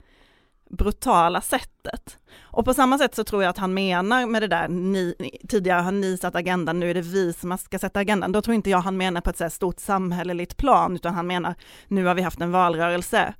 [0.74, 2.18] brutala sättet.
[2.42, 5.14] Och på samma sätt så tror jag att han menar med det där, ni,
[5.48, 8.32] tidigare har ni satt agendan, nu är det vi som ska sätta agendan.
[8.32, 11.54] Då tror inte jag han menar på ett så stort samhälleligt plan, utan han menar,
[11.88, 13.34] nu har vi haft en valrörelse.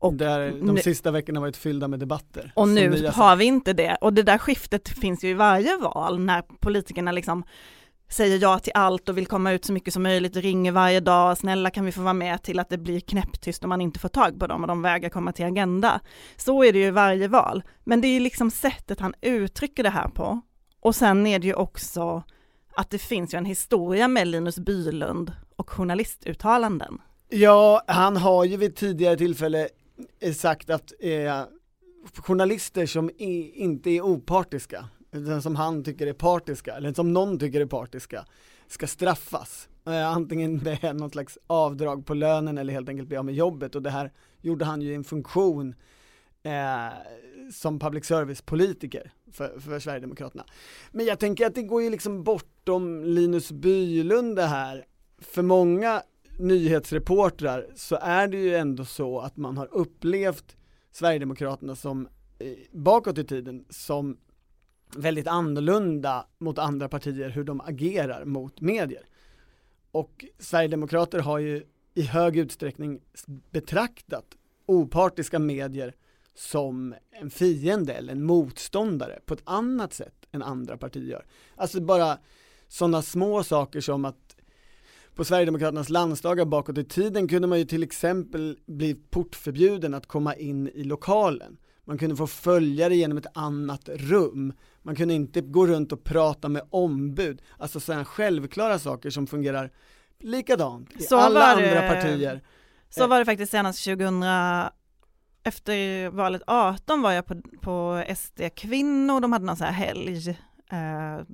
[0.00, 2.52] Och Där de nu- sista veckorna varit fyllda med debatter.
[2.56, 3.98] Och nu har vi inte det.
[4.00, 7.44] Och det där skiftet finns ju i varje val när politikerna liksom
[8.08, 11.00] säger ja till allt och vill komma ut så mycket som möjligt och ringer varje
[11.00, 13.98] dag, snälla kan vi få vara med till att det blir knäpptyst om man inte
[13.98, 16.00] får tag på dem och de vägrar komma till agenda.
[16.36, 17.62] Så är det ju i varje val.
[17.84, 20.40] Men det är ju liksom sättet han uttrycker det här på.
[20.80, 22.22] Och sen är det ju också
[22.76, 26.98] att det finns ju en historia med Linus Bylund och journalistuttalanden.
[27.28, 29.68] Ja, han har ju vid tidigare tillfälle
[30.20, 31.42] eh, sagt att eh,
[32.14, 37.38] journalister som i, inte är opartiska, utan som han tycker är partiska, eller som någon
[37.38, 38.24] tycker är partiska,
[38.66, 39.68] ska straffas.
[39.86, 43.74] Eh, antingen med något slags avdrag på lönen eller helt enkelt bli av med jobbet
[43.74, 45.74] och det här gjorde han ju i en funktion
[46.42, 46.92] eh,
[47.52, 50.44] som public service-politiker för, för Sverigedemokraterna.
[50.92, 54.86] Men jag tänker att det går ju liksom bortom Linus Bylund det här.
[55.18, 56.02] För många
[56.38, 60.56] nyhetsreportrar så är det ju ändå så att man har upplevt
[60.90, 64.16] Sverigedemokraterna som eh, bakåt i tiden som
[64.96, 69.02] väldigt annorlunda mot andra partier hur de agerar mot medier.
[69.90, 71.64] Och Sverigedemokrater har ju
[71.94, 73.00] i hög utsträckning
[73.50, 74.24] betraktat
[74.66, 75.94] opartiska medier
[76.34, 81.26] som en fiende eller en motståndare på ett annat sätt än andra partier gör.
[81.56, 82.18] Alltså bara
[82.68, 84.36] sådana små saker som att
[85.14, 90.34] på Sverigedemokraternas landsdagar bakåt i tiden kunde man ju till exempel bli portförbjuden att komma
[90.34, 91.56] in i lokalen.
[91.88, 94.52] Man kunde få följa det genom ett annat rum.
[94.82, 97.42] Man kunde inte gå runt och prata med ombud.
[97.58, 99.70] Alltså sådana självklara saker som fungerar
[100.20, 102.42] likadant i Så alla var andra det- partier.
[102.90, 104.22] Så var det faktiskt senast 2000,
[105.42, 110.28] efter valet 18 var jag på, på SD kvinnor, de hade någon sån här helg,
[110.72, 111.24] eh,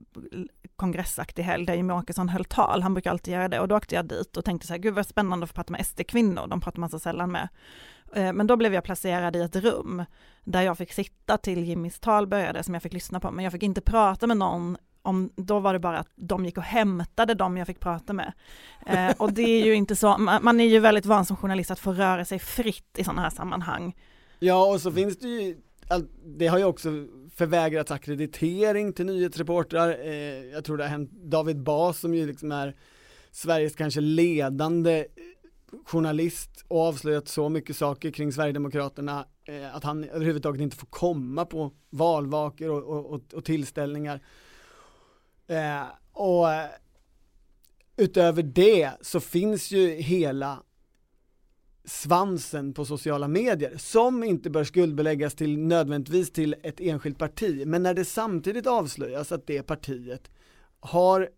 [0.76, 3.94] kongressaktig helg där Jimmie Åkesson höll tal, han brukar alltid göra det och då åkte
[3.94, 6.60] jag dit och tänkte så här, gud vad spännande att få prata med SD-kvinnor, de
[6.60, 7.48] pratar man så sällan med.
[8.14, 10.04] Eh, men då blev jag placerad i ett rum
[10.44, 13.52] där jag fick sitta till Jimmys tal började som jag fick lyssna på, men jag
[13.52, 17.34] fick inte prata med någon om, då var det bara att de gick och hämtade
[17.34, 18.32] dem jag fick prata med.
[18.86, 21.70] Eh, och det är ju inte så, man, man är ju väldigt van som journalist
[21.70, 23.96] att få röra sig fritt i sådana här sammanhang.
[24.38, 25.56] Ja, och så finns det ju,
[26.24, 26.88] det har ju också
[27.34, 29.88] förvägrats akkreditering till nyhetsreportrar.
[30.04, 32.74] Eh, jag tror det har hänt David Bas som ju liksom är
[33.30, 35.06] Sveriges kanske ledande
[35.84, 41.44] journalist och avslöjat så mycket saker kring Sverigedemokraterna eh, att han överhuvudtaget inte får komma
[41.44, 44.20] på valvakor och, och, och, och tillställningar.
[45.46, 46.68] Eh, och eh,
[47.96, 50.62] utöver det så finns ju hela
[51.84, 57.82] svansen på sociala medier som inte bör skuldbeläggas till nödvändigtvis till ett enskilt parti men
[57.82, 60.30] när det samtidigt avslöjas att det partiet
[60.80, 61.30] har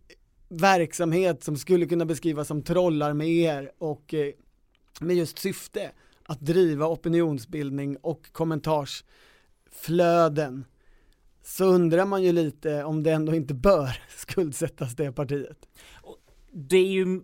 [0.49, 4.33] verksamhet som skulle kunna beskrivas som trollarméer och eh,
[5.01, 5.91] med just syfte
[6.23, 10.65] att driva opinionsbildning och kommentarsflöden
[11.43, 15.67] så undrar man ju lite om det ändå inte bör skuldsättas det partiet.
[16.51, 17.21] det är ju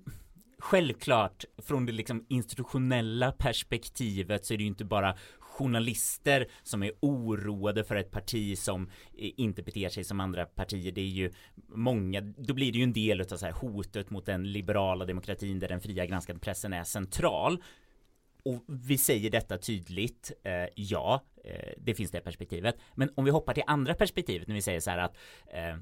[0.59, 5.15] självklart från det liksom institutionella perspektivet så är det ju inte bara
[5.53, 10.91] journalister som är oroade för ett parti som eh, inte beter sig som andra partier.
[10.91, 11.31] Det är ju
[11.67, 15.59] många, då blir det ju en del av så här hotet mot den liberala demokratin
[15.59, 17.63] där den fria granskande pressen är central.
[18.45, 22.75] Och vi säger detta tydligt, eh, ja, eh, det finns det perspektivet.
[22.95, 25.15] Men om vi hoppar till andra perspektivet när vi säger så här att
[25.47, 25.77] eh,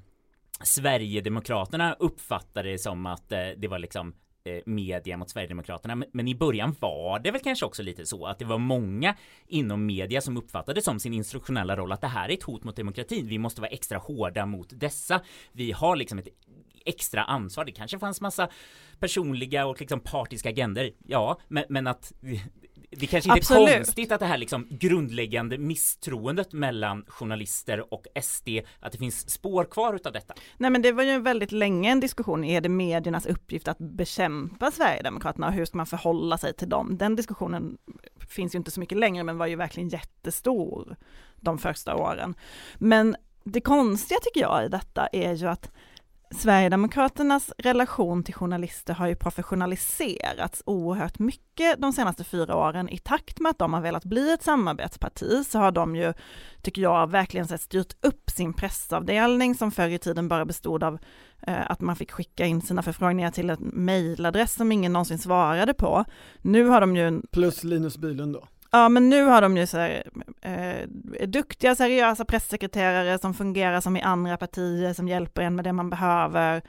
[0.64, 4.14] Sverigedemokraterna uppfattade det som att eh, det var liksom
[4.44, 6.04] Eh, media mot Sverigedemokraterna.
[6.12, 9.16] Men, i början var det väl kanske också lite så att det var många
[9.48, 12.76] inom media som uppfattade som sin instruktionella roll att det här är ett hot mot
[12.76, 13.28] demokratin.
[13.28, 15.22] Vi måste vara extra hårda mot dessa.
[15.52, 16.28] Vi har liksom ett
[16.86, 17.66] extra ansvar.
[17.66, 18.50] Det kanske fanns massa
[19.00, 20.92] personliga och liksom partiska agender.
[21.08, 22.14] Ja, men, men att
[22.92, 23.70] det kanske inte Absolut.
[23.70, 29.30] är konstigt att det här liksom grundläggande misstroendet mellan journalister och SD, att det finns
[29.30, 30.34] spår kvar utav detta.
[30.58, 34.72] Nej men det var ju väldigt länge en diskussion, är det mediernas uppgift att bekämpa
[34.72, 36.98] Sverigedemokraterna och hur ska man förhålla sig till dem?
[36.98, 37.78] Den diskussionen
[38.30, 40.96] finns ju inte så mycket längre men var ju verkligen jättestor
[41.36, 42.36] de första åren.
[42.78, 45.72] Men det konstiga tycker jag i detta är ju att
[46.32, 52.90] Sverigedemokraternas relation till journalister har ju professionaliserats oerhört mycket de senaste fyra åren.
[52.90, 56.14] I takt med att de har velat bli ett samarbetsparti så har de ju,
[56.62, 60.98] tycker jag, verkligen sett styrt upp sin pressavdelning som förr i tiden bara bestod av
[61.48, 65.74] eh, att man fick skicka in sina förfrågningar till en mejladress som ingen någonsin svarade
[65.74, 66.06] på.
[66.42, 68.48] Nu har de ju en Plus Linus Bylund då.
[68.72, 70.04] Ja, men nu har de ju så här,
[70.42, 70.88] eh,
[71.28, 75.90] duktiga, seriösa pressekreterare som fungerar som i andra partier, som hjälper en med det man
[75.90, 76.62] behöver.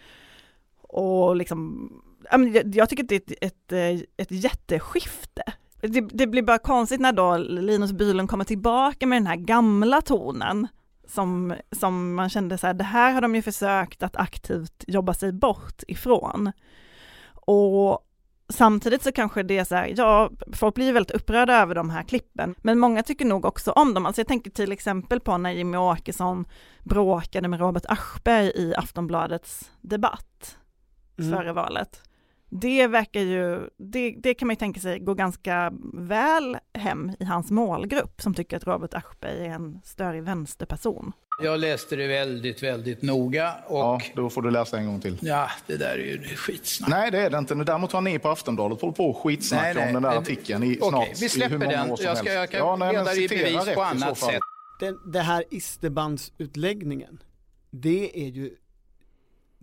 [0.82, 1.90] Och liksom,
[2.30, 5.42] jag, jag tycker att det är ett, ett, eh, ett jätteskifte.
[5.80, 10.00] Det, det blir bara konstigt när då Linus Bylund kommer tillbaka med den här gamla
[10.00, 10.68] tonen.
[11.08, 15.14] Som, som man kände så här, det här har de ju försökt att aktivt jobba
[15.14, 16.52] sig bort ifrån.
[17.32, 18.08] Och
[18.52, 22.02] Samtidigt så kanske det är så här, ja, folk blir väldigt upprörda över de här
[22.02, 24.06] klippen, men många tycker nog också om dem.
[24.06, 26.44] Alltså jag tänker till exempel på när Jimmy Åkesson
[26.84, 30.58] bråkade med Robert Aschberg i Aftonbladets debatt
[31.18, 31.32] Mm.
[31.32, 32.02] före valet.
[32.50, 37.24] Det verkar ju, det, det kan man ju tänka sig gå ganska väl hem i
[37.24, 41.12] hans målgrupp som tycker att Robert Aschberg är en störig vänsterperson.
[41.44, 45.18] Jag läste det väldigt, väldigt noga och Ja, då får du läsa en gång till.
[45.22, 46.90] ja, det där är ju skitsnack.
[46.90, 47.54] Nej, det är det inte.
[47.54, 49.86] Däremot har ni på Aftonbladet hållit på och skitsnacka Nej, nej.
[49.86, 51.90] om den där artikeln i Okej, snart vi i släpper hur många den.
[51.90, 52.34] år som Jag ska- helst.
[52.40, 54.40] jag kan ja, nej, leda i citera bevis på i annat sätt.
[54.80, 57.22] Den, det här isterbandsutläggningen,
[57.70, 58.56] det är ju,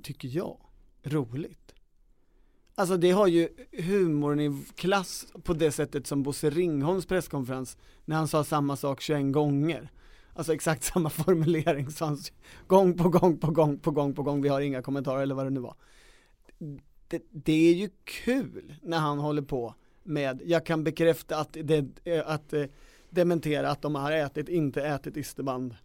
[0.03, 0.57] tycker jag,
[1.03, 1.73] roligt.
[2.75, 8.15] Alltså det har ju humorn i klass på det sättet som Bosse Ringholms presskonferens när
[8.15, 9.89] han sa samma sak 21 gånger.
[10.39, 12.17] Alltså exakt samma formulering så
[12.67, 15.45] gång på gång på gång på gång på gång, vi har inga kommentarer eller vad
[15.45, 15.75] det nu var.
[17.07, 21.85] Det, det är ju kul när han håller på med, jag kan bekräfta att, det,
[22.03, 22.63] eh, att eh,
[23.09, 25.75] dementera att de har ätit, inte ätit isterband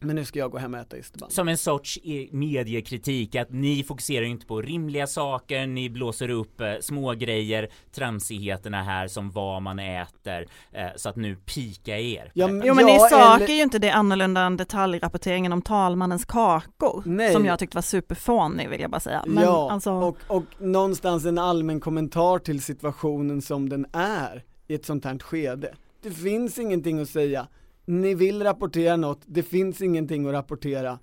[0.00, 1.32] men nu ska jag gå hem och äta isterband.
[1.32, 6.28] som en sorts eh, mediekritik att ni fokuserar ju inte på rimliga saker, ni blåser
[6.30, 11.98] upp eh, små grejer, tramsigheterna här som vad man äter, eh, så att nu pika
[11.98, 12.30] er.
[12.34, 16.24] Ja, Jo men i sak eller- är ju inte det annorlunda än detaljrapporteringen om talmannens
[16.24, 17.02] kakor.
[17.06, 17.32] Nej.
[17.32, 19.24] Som jag tyckte var superfånig vill jag bara säga.
[19.26, 24.74] Men ja, alltså, och, och någonstans en allmän kommentar till situationen som den är i
[24.74, 25.74] ett sånt här skede.
[26.02, 27.46] Det finns ingenting att säga.
[27.88, 30.98] Ni vill rapportera något, det finns ingenting att rapportera.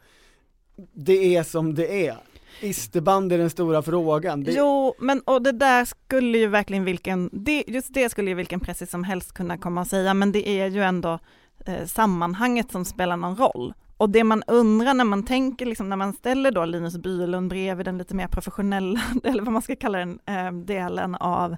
[0.93, 2.17] Det är som det är.
[2.61, 4.43] Isterband är den stora frågan.
[4.43, 8.35] Det, Jo, men och det där skulle ju verkligen vilken, det, just det skulle ju
[8.35, 11.19] vilken precis som helst kunna komma och säga, men det är ju ändå
[11.65, 13.73] eh, sammanhanget som spelar någon roll.
[13.97, 17.85] Och det man undrar när man tänker, liksom, när man ställer då Linus Bylund bredvid
[17.85, 21.55] den lite mer professionella, eller vad man ska kalla den, eh, delen av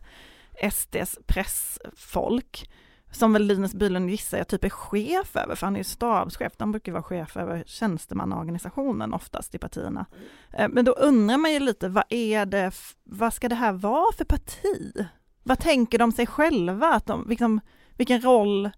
[0.72, 2.70] SDs pressfolk,
[3.12, 6.53] som väl Linus Bylund gissar jag typ är chef över, för han är ju stabschef,
[6.58, 10.05] de brukar ju vara chef över tjänstemannaorganisationen oftast i partierna.
[10.53, 12.72] Eh, men då undrar man ju lite, vad är det,
[13.03, 15.05] vad ska det här vara för parti?
[15.43, 16.88] Vad tänker de sig själva?
[16.88, 17.60] Att de, liksom,
[17.97, 18.70] vilken roll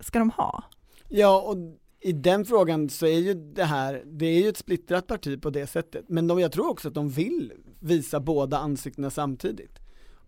[0.00, 0.64] ska de ha?
[1.08, 1.56] Ja, och
[2.00, 5.50] i den frågan så är ju det här, det är ju ett splittrat parti på
[5.50, 6.04] det sättet.
[6.08, 9.78] Men de, jag tror också att de vill visa båda ansiktena samtidigt.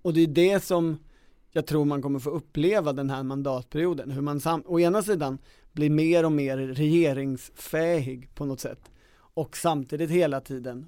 [0.03, 0.99] Och det är det som
[1.59, 4.11] jag tror man kommer få uppleva den här mandatperioden.
[4.11, 5.39] Hur man sam- å ena sidan
[5.73, 8.81] blir mer och mer regeringsfähig på något sätt.
[9.35, 10.87] Och samtidigt hela tiden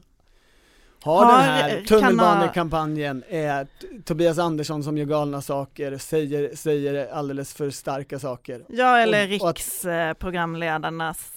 [1.03, 3.67] har Har- den här tunnelbanekampanjen, är
[4.05, 8.65] Tobias Andersson som gör galna saker, säger, säger alldeles för starka saker.
[8.69, 11.33] Ja, eller Och- och riksprogramledarnas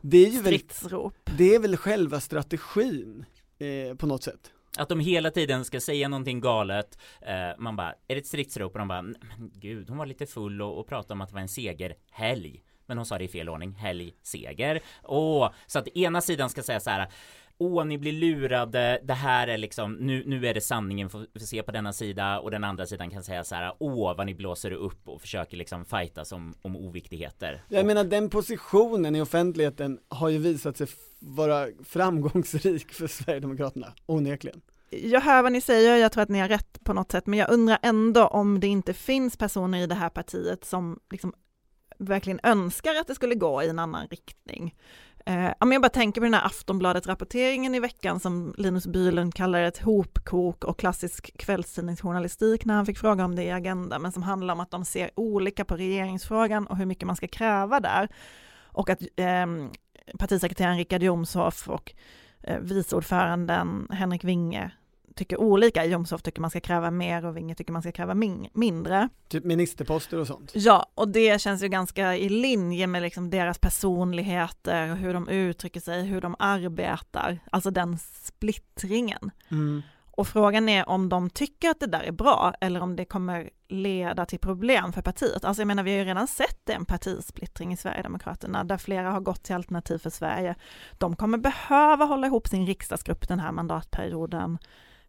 [0.00, 1.14] Det är väl, stridsrop.
[1.38, 3.24] det är väl själva strategin
[3.58, 4.50] eh, på något sätt.
[4.78, 8.72] Att de hela tiden ska säga någonting galet, eh, man bara, är det ett stridsrop?
[8.72, 11.28] Och de bara, "Nej, men gud, hon var lite full och, och pratade om att
[11.28, 12.62] det var en segerhelg.
[12.86, 14.80] Men hon sa det i fel ordning, helg, seger.
[15.02, 17.08] Åh, så att ena sidan ska säga så här,
[17.58, 21.46] Åh, ni blir lurade, det här är liksom, nu, nu är det sanningen, får får
[21.46, 24.34] se på denna sida och den andra sidan kan säga så här, åh vad ni
[24.34, 27.62] blåser upp och försöker liksom fightas om, om oviktigheter.
[27.68, 30.86] Jag menar den positionen i offentligheten har ju visat sig
[31.18, 34.60] vara framgångsrik för Sverigedemokraterna, onekligen.
[34.90, 37.38] Jag hör vad ni säger, jag tror att ni har rätt på något sätt, men
[37.38, 41.34] jag undrar ändå om det inte finns personer i det här partiet som liksom
[41.98, 44.74] verkligen önskar att det skulle gå i en annan riktning.
[45.26, 49.34] Eh, ja, men jag bara tänker på den här Aftonbladet-rapporteringen i veckan som Linus Bylund
[49.34, 54.12] kallar ett hopkok och klassisk kvällstidningsjournalistik när han fick fråga om det i Agenda, men
[54.12, 57.80] som handlar om att de ser olika på regeringsfrågan och hur mycket man ska kräva
[57.80, 58.08] där.
[58.62, 59.46] Och att eh,
[60.18, 61.92] partisekreteraren Richard Jomshof och
[62.42, 64.70] eh, vice ordföranden Henrik Winge
[65.14, 65.84] tycker olika.
[65.84, 69.08] Jomshof tycker man ska kräva mer och Winge tycker man ska kräva min- mindre.
[69.28, 70.52] Typ ministerposter och sånt.
[70.54, 75.28] Ja, och det känns ju ganska i linje med liksom deras personligheter och hur de
[75.28, 79.30] uttrycker sig, hur de arbetar, alltså den splittringen.
[79.50, 79.82] Mm.
[80.16, 83.50] Och frågan är om de tycker att det där är bra eller om det kommer
[83.68, 85.44] leda till problem för partiet.
[85.44, 89.20] Alltså jag menar, vi har ju redan sett en partisplittring i Sverigedemokraterna där flera har
[89.20, 90.54] gått till Alternativ för Sverige.
[90.98, 94.58] De kommer behöva hålla ihop sin riksdagsgrupp den här mandatperioden.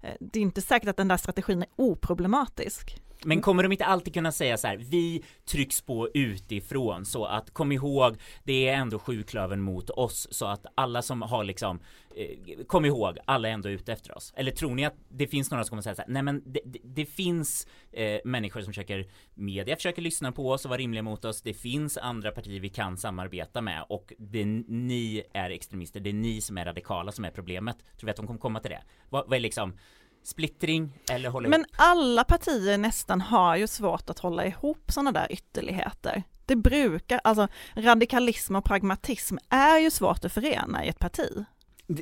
[0.05, 3.01] Eh, det är inte säkert att den där strategin är oproblematisk.
[3.23, 7.53] Men kommer de inte alltid kunna säga så här, vi trycks på utifrån så att
[7.53, 11.79] kom ihåg, det är ändå sjuklöven mot oss så att alla som har liksom,
[12.15, 14.33] eh, kom ihåg, alla är ändå ute efter oss.
[14.35, 16.59] Eller tror ni att det finns några som kommer säga så här, nej men det,
[16.65, 21.03] det, det finns eh, människor som försöker, media försöker lyssna på oss och vara rimliga
[21.03, 25.99] mot oss, det finns andra partier vi kan samarbeta med och det ni är extremister,
[25.99, 27.77] det är ni som är radikala som är problemet.
[27.97, 28.83] Tror vi att de kommer komma till det?
[29.09, 29.77] Vad, vad är liksom
[30.25, 31.71] Splittring eller hålla Men ihop?
[31.77, 36.23] alla partier nästan har ju svårt att hålla ihop sådana där ytterligheter.
[36.45, 41.45] Det brukar, alltså radikalism och pragmatism är ju svårt att förena i ett parti.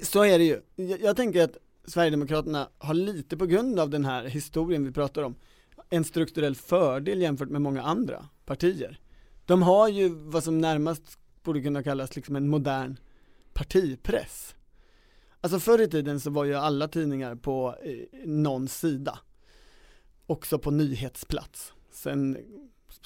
[0.03, 0.61] Så är det ju.
[0.75, 1.57] Jag, jag tänker att
[1.87, 5.35] Sverigedemokraterna har lite på grund av den här historien vi pratar om,
[5.89, 8.99] en strukturell fördel jämfört med många andra partier.
[9.45, 12.97] De har ju vad som närmast borde kunna kallas liksom en modern
[13.53, 14.55] partipress.
[15.43, 19.19] Alltså förr i tiden så var ju alla tidningar på eh, någon sida,
[20.25, 21.73] också på nyhetsplats.
[21.91, 22.37] Sen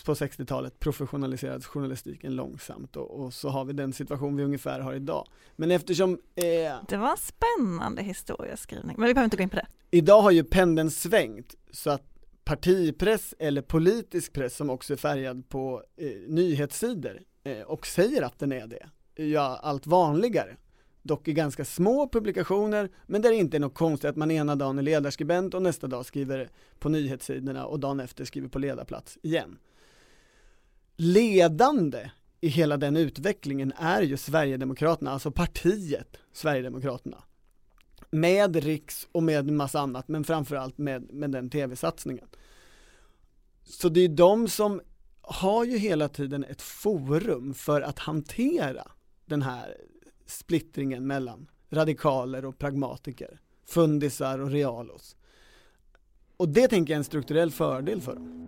[0.05, 4.93] på 60-talet professionaliserades journalistiken långsamt och, och så har vi den situation vi ungefär har
[4.93, 5.27] idag.
[5.55, 9.55] Men eftersom eh, Det var en spännande historieskrivning, men vi behöver inte gå in på
[9.55, 9.67] det.
[9.91, 12.03] Idag har ju pendeln svängt så att
[12.43, 18.39] partipress eller politisk press som också är färgad på eh, nyhetssidor eh, och säger att
[18.39, 20.57] den är det, är ju allt vanligare.
[21.07, 24.55] Dock i ganska små publikationer, men där det inte är något konstigt att man ena
[24.55, 26.49] dagen är ledarskribent och nästa dag skriver
[26.79, 29.57] på nyhetssidorna och dagen efter skriver på ledarplats igen.
[30.95, 32.09] Ledande
[32.41, 37.23] i hela den utvecklingen är ju Sverigedemokraterna, alltså partiet Sverigedemokraterna.
[38.09, 42.27] Med Riks och med en massa annat, men framförallt med, med den tv-satsningen.
[43.63, 44.81] Så det är de som
[45.21, 48.91] har ju hela tiden ett forum för att hantera
[49.25, 49.77] den här
[50.27, 55.15] splittringen mellan radikaler och pragmatiker, fundisar och realos.
[56.37, 58.47] Och det tänker jag är en strukturell fördel för dem.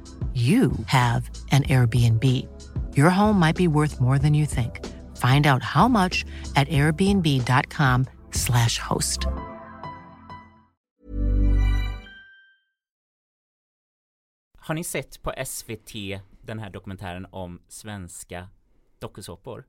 [0.33, 2.47] you have an Airbnb.
[2.95, 4.79] Your home might be worth more than you think.
[5.17, 6.25] Find out how much
[6.55, 9.27] at airbnb.com slash host.
[14.57, 15.93] Har ni sett på SVT
[16.41, 18.49] den här dokumentären om svenska
[18.99, 19.65] dokusåpor?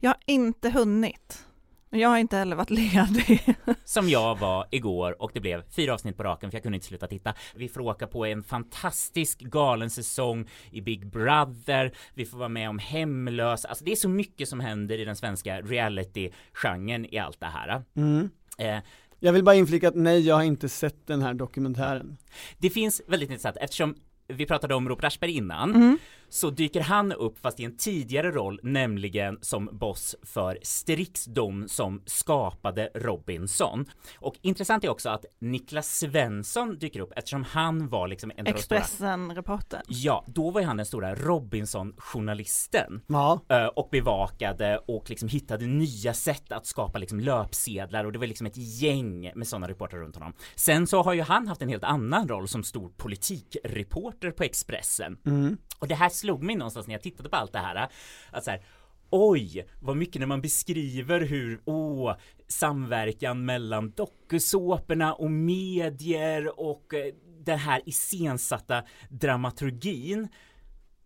[0.00, 1.46] Jag har inte hunnit.
[1.94, 3.56] Jag har inte heller varit ledig.
[3.84, 6.86] Som jag var igår och det blev fyra avsnitt på raken för jag kunde inte
[6.86, 7.34] sluta titta.
[7.54, 11.92] Vi får åka på en fantastisk galen säsong i Big Brother.
[12.14, 13.68] Vi får vara med om hemlösa.
[13.68, 17.82] Alltså det är så mycket som händer i den svenska reality-genren i allt det här.
[17.96, 18.30] Mm.
[18.58, 18.78] Eh,
[19.20, 22.16] Jag vill bara inflika att nej, jag har inte sett den här dokumentären.
[22.58, 23.94] det finns väldigt intressant eftersom
[24.28, 25.98] vi pratade om Robert Aschberg innan Mm.
[26.32, 31.68] Så dyker han upp fast i en tidigare roll, nämligen som boss för Strix, de
[31.68, 33.84] som skapade Robinson.
[34.18, 38.52] Och intressant är också att Niklas Svensson dyker upp eftersom han var liksom en av
[38.54, 39.82] de stora Expressen-reportern.
[39.88, 43.40] Ja, då var ju han den stora Robinson-journalisten Ja.
[43.48, 48.26] eh, och bevakade och liksom hittade nya sätt att skapa liksom löpsedlar och det var
[48.26, 50.32] liksom ett gäng med sådana reportrar runt honom.
[50.56, 55.18] Sen så har ju han haft en helt annan roll som stor politikreporter på Expressen.
[55.26, 55.58] Mm.
[55.82, 57.88] Och det här slog mig någonstans när jag tittade på allt det här
[58.30, 58.64] att så här,
[59.10, 62.16] Oj, vad mycket när man beskriver hur, åh,
[62.48, 67.14] samverkan mellan dokusåporna och medier och eh,
[67.44, 70.28] den här iscensatta dramaturgin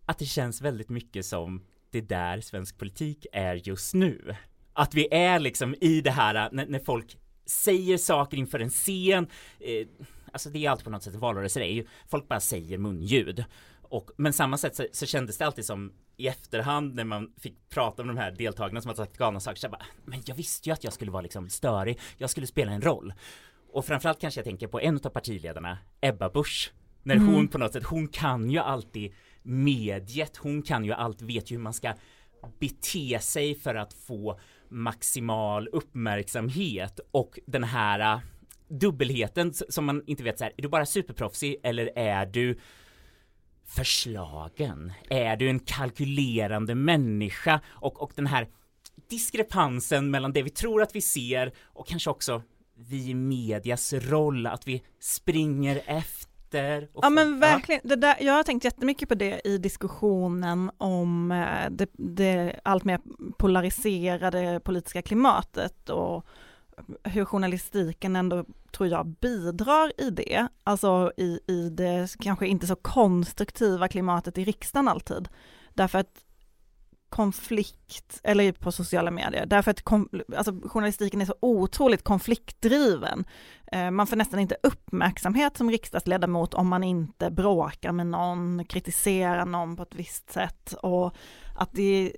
[0.05, 4.35] att det känns väldigt mycket som det där svensk politik är just nu.
[4.73, 8.69] Att vi är liksom i det här eh, när, när folk säger saker inför en
[8.69, 9.27] scen,
[9.59, 9.87] eh,
[10.31, 13.45] alltså det är alltid på något sätt valrörelser är ju, folk bara säger munljud.
[13.89, 17.69] Och, men samma sätt så, så kändes det alltid som i efterhand när man fick
[17.69, 20.35] prata med de här deltagarna som hade sagt galna saker, så jag bara, men jag
[20.35, 23.13] visste ju att jag skulle vara liksom störig, jag skulle spela en roll.
[23.71, 26.73] Och framförallt kanske jag tänker på en av partiledarna, Ebba Busch.
[27.03, 27.27] När Mm.
[27.33, 29.13] hon på något sätt, hon kan ju alltid
[29.43, 31.93] mediet, hon kan ju allt, vet ju hur man ska
[32.59, 38.21] bete sig för att få maximal uppmärksamhet och den här uh,
[38.67, 42.59] dubbelheten som man inte vet så här, är du bara superproffsig eller är du
[43.67, 44.93] förslagen?
[45.09, 47.61] Är du en kalkylerande människa?
[47.67, 48.47] Och, och den här
[49.09, 52.41] diskrepansen mellan det vi tror att vi ser och kanske också
[52.77, 56.89] vi i medias roll, att vi springer efter.
[56.93, 61.69] Ja men verkligen, det där, jag har tänkt jättemycket på det i diskussionen om eh,
[61.71, 62.99] det, det allt mer
[63.37, 66.25] polariserade politiska klimatet och
[67.03, 70.47] hur journalistiken ändå, tror jag, bidrar i det.
[70.63, 75.29] Alltså i, i det kanske inte så konstruktiva klimatet i riksdagen alltid.
[75.73, 76.23] Därför att
[77.09, 83.25] konflikt, eller på sociala medier, därför att kom, alltså, journalistiken är så otroligt konfliktdriven.
[83.71, 89.45] Eh, man får nästan inte uppmärksamhet som riksdagsledamot om man inte bråkar med någon, kritiserar
[89.45, 91.15] någon på ett visst sätt och
[91.55, 92.13] att det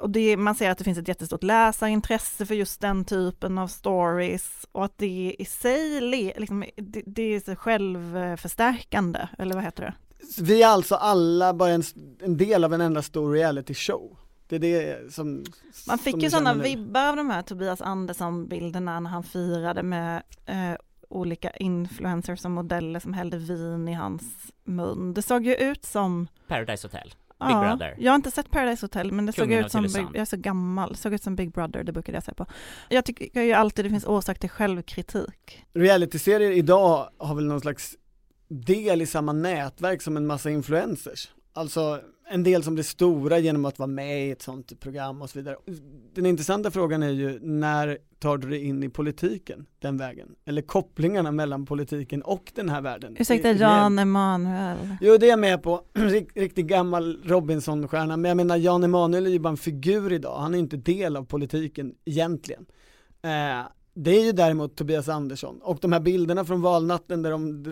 [0.00, 3.68] och det, man ser att det finns ett jättestort läsarintresse för just den typen av
[3.68, 6.00] stories och att det i sig,
[6.36, 9.94] liksom, det, det är självförstärkande, eller vad heter det?
[10.42, 11.82] Vi är alltså alla bara en,
[12.20, 14.18] en del av en enda stor reality show.
[14.48, 15.44] Det är det som
[15.86, 20.22] Man fick som ju sådana vibbar av de här Tobias Andersson-bilderna när han firade med
[20.46, 20.74] eh,
[21.08, 24.22] olika influencers och modeller som hällde vin i hans
[24.64, 25.14] mun.
[25.14, 27.14] Det såg ju ut som, Paradise Hotel.
[27.46, 27.94] Big Brother?
[27.98, 30.16] Jag har inte sett Paradise Hotel men det såg Kungen av ut som, Big, jag
[30.16, 32.46] är så gammal, såg ut som Big Brother, det brukade jag säga på.
[32.88, 35.64] Jag tycker ju alltid det finns orsak till självkritik.
[35.74, 37.96] Realityserier idag har väl någon slags
[38.48, 41.30] del i samma nätverk som en massa influencers.
[41.52, 42.00] Alltså
[42.32, 45.38] en del som blir stora genom att vara med i ett sånt program och så
[45.38, 45.56] vidare.
[46.14, 50.28] Den intressanta frågan är ju när tar du dig in i politiken den vägen?
[50.44, 53.16] Eller kopplingarna mellan politiken och den här världen.
[53.20, 54.76] Ursäkta Jan Emanuel.
[55.00, 59.26] Jo det är jag med på, Rik- riktigt gammal Robinson-stjärna, men jag menar Jan Emanuel
[59.26, 62.66] är ju bara en figur idag, han är ju inte del av politiken egentligen.
[63.22, 67.62] Eh, det är ju däremot Tobias Andersson, och de här bilderna från valnatten där, de,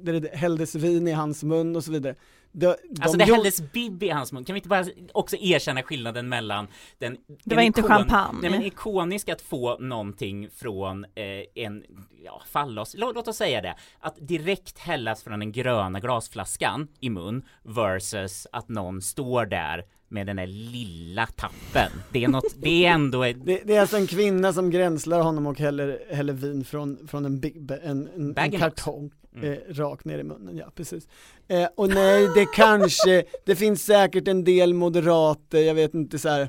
[0.00, 2.14] där det hälldes vin i hans mun och så vidare.
[2.52, 4.84] De, Alltså de det gjorde- hälldes bibb i hans mun, kan vi inte bara
[5.14, 6.68] också erkänna skillnaden mellan
[6.98, 8.38] den Det var en inte champagne.
[8.42, 11.84] Nej men ikonisk att få någonting från eh, en,
[12.24, 17.10] ja fallos, låt, låt oss säga det, att direkt hällas från den gröna glasflaskan i
[17.10, 21.90] mun versus att någon står där med den där lilla tappen.
[22.12, 25.20] Det är något, det är ändå ett, det, det är alltså en kvinna som gränslar
[25.20, 29.52] honom och häller, häller vin från, från en, big, en, en, en kartong Mm.
[29.52, 31.08] eh, rakt ner i munnen, ja precis.
[31.48, 36.28] Eh, och nej, det kanske, det finns säkert en del moderater, jag vet inte så
[36.28, 36.48] här.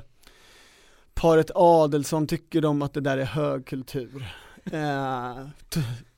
[1.14, 4.24] paret Adelsson tycker de att det där är högkultur.
[4.72, 5.36] Eh,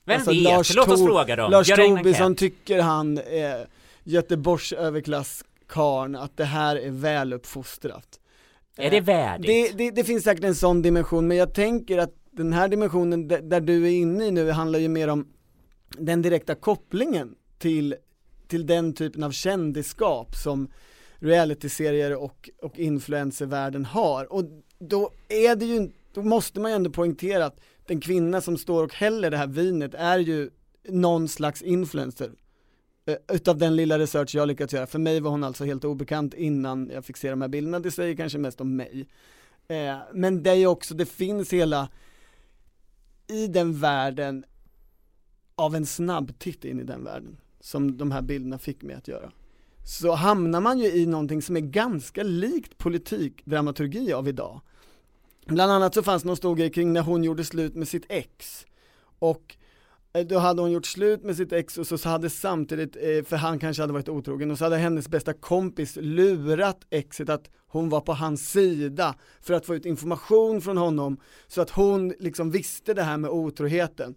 [0.05, 0.75] vem vet?
[0.75, 1.51] Låt oss fråga dem.
[1.51, 3.23] Lars Tobisson tycker han, eh,
[4.03, 4.73] Göteborgs
[5.71, 8.19] överklasskarn, att det här är väluppfostrat.
[8.77, 9.47] Är det värdigt?
[9.47, 13.27] Det, det, det finns säkert en sån dimension, men jag tänker att den här dimensionen
[13.27, 15.27] där, där du är inne i nu handlar ju mer om
[15.97, 17.95] den direkta kopplingen till,
[18.47, 20.71] till den typen av kändisskap som
[21.19, 24.33] realityserier och, och influencervärlden har.
[24.33, 24.43] Och
[24.79, 28.83] då är det ju, då måste man ju ändå poängtera att den kvinna som står
[28.83, 30.49] och häller det här vinet är ju
[30.89, 32.31] någon slags influencer.
[33.05, 34.87] Eh, utav den lilla research jag lyckats göra.
[34.87, 37.79] För mig var hon alltså helt obekant innan jag fick se de här bilderna.
[37.79, 39.07] Det säger kanske mest om mig.
[39.67, 41.89] Eh, men det är ju också, det finns hela,
[43.27, 44.45] i den världen,
[45.55, 49.07] av en snabb titt in i den världen, som de här bilderna fick mig att
[49.07, 49.31] göra.
[49.83, 54.61] Så hamnar man ju i någonting som är ganska likt politikdramaturgi av idag.
[55.45, 58.05] Bland annat så fanns det någon stor grej kring när hon gjorde slut med sitt
[58.09, 58.65] ex.
[59.19, 59.57] Och
[60.13, 63.35] Eh, då hade hon gjort slut med sitt ex och så hade samtidigt, eh, för
[63.35, 67.89] han kanske hade varit otrogen, och så hade hennes bästa kompis lurat exet att hon
[67.89, 72.51] var på hans sida för att få ut information från honom så att hon liksom
[72.51, 74.15] visste det här med otroheten.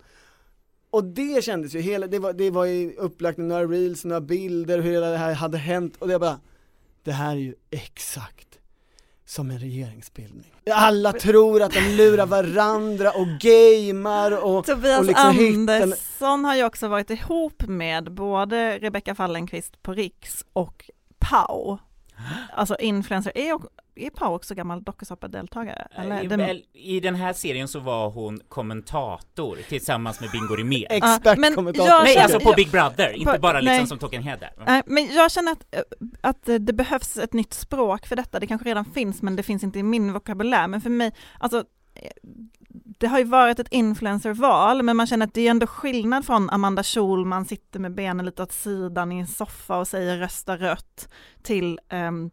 [0.90, 4.20] Och det kändes ju, hela, det var, det var ju upplagt med några reels, några
[4.20, 6.40] bilder, hur hela det här hade hänt och det bara,
[7.02, 8.53] det här är ju exakt
[9.26, 10.52] som en regeringsbildning.
[10.70, 16.56] Alla tror att de lurar varandra och gamer och, Tobias och liksom hittar Andersson har
[16.56, 21.78] ju också varit ihop med både Rebecca Fallenkvist på Riks och Pau.
[22.52, 23.60] Alltså influencer, är,
[23.96, 25.88] är Pau också gammal dokusåpadeltagare?
[25.96, 26.24] Eller?
[26.24, 30.86] I, väl, I den här serien så var hon kommentator tillsammans med Bingo Rimér.
[30.90, 31.86] Expertkommentator.
[31.86, 33.86] jag Nej, alltså på jag- Big Brother, inte på- bara liksom nej.
[33.86, 34.52] som där.
[34.66, 35.64] Nej, men jag känner att,
[36.20, 38.40] att det behövs ett nytt språk för detta.
[38.40, 40.68] Det kanske redan finns, men det finns inte i min vokabulär.
[40.68, 41.58] Men för mig, alltså,
[41.94, 42.10] eh,
[42.98, 46.50] det har ju varit ett influencerval, men man känner att det är ändå skillnad från
[46.50, 51.08] Amanda Schulman sitter med benen lite åt sidan i en soffa och säger rösta rött
[51.42, 52.30] till ehm,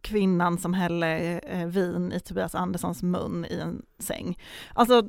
[0.00, 4.38] kvinnan som häller eh, vin i Tobias Anderssons mun i en säng.
[4.74, 5.02] Alltså,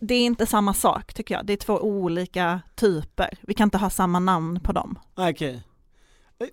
[0.00, 1.46] det är inte samma sak tycker jag.
[1.46, 3.38] Det är två olika typer.
[3.40, 4.98] Vi kan inte ha samma namn på dem.
[5.14, 5.62] Okej.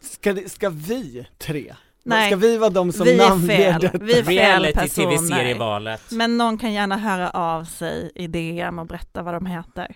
[0.01, 1.75] Ska, det- ska vi tre?
[2.03, 2.29] Nej.
[2.29, 3.81] Ska vi vara de som Vi är namnger fel.
[3.81, 3.97] detta?
[3.97, 6.15] Vi är fel personer.
[6.15, 9.95] Men någon kan gärna höra av sig i DM och berätta vad de heter.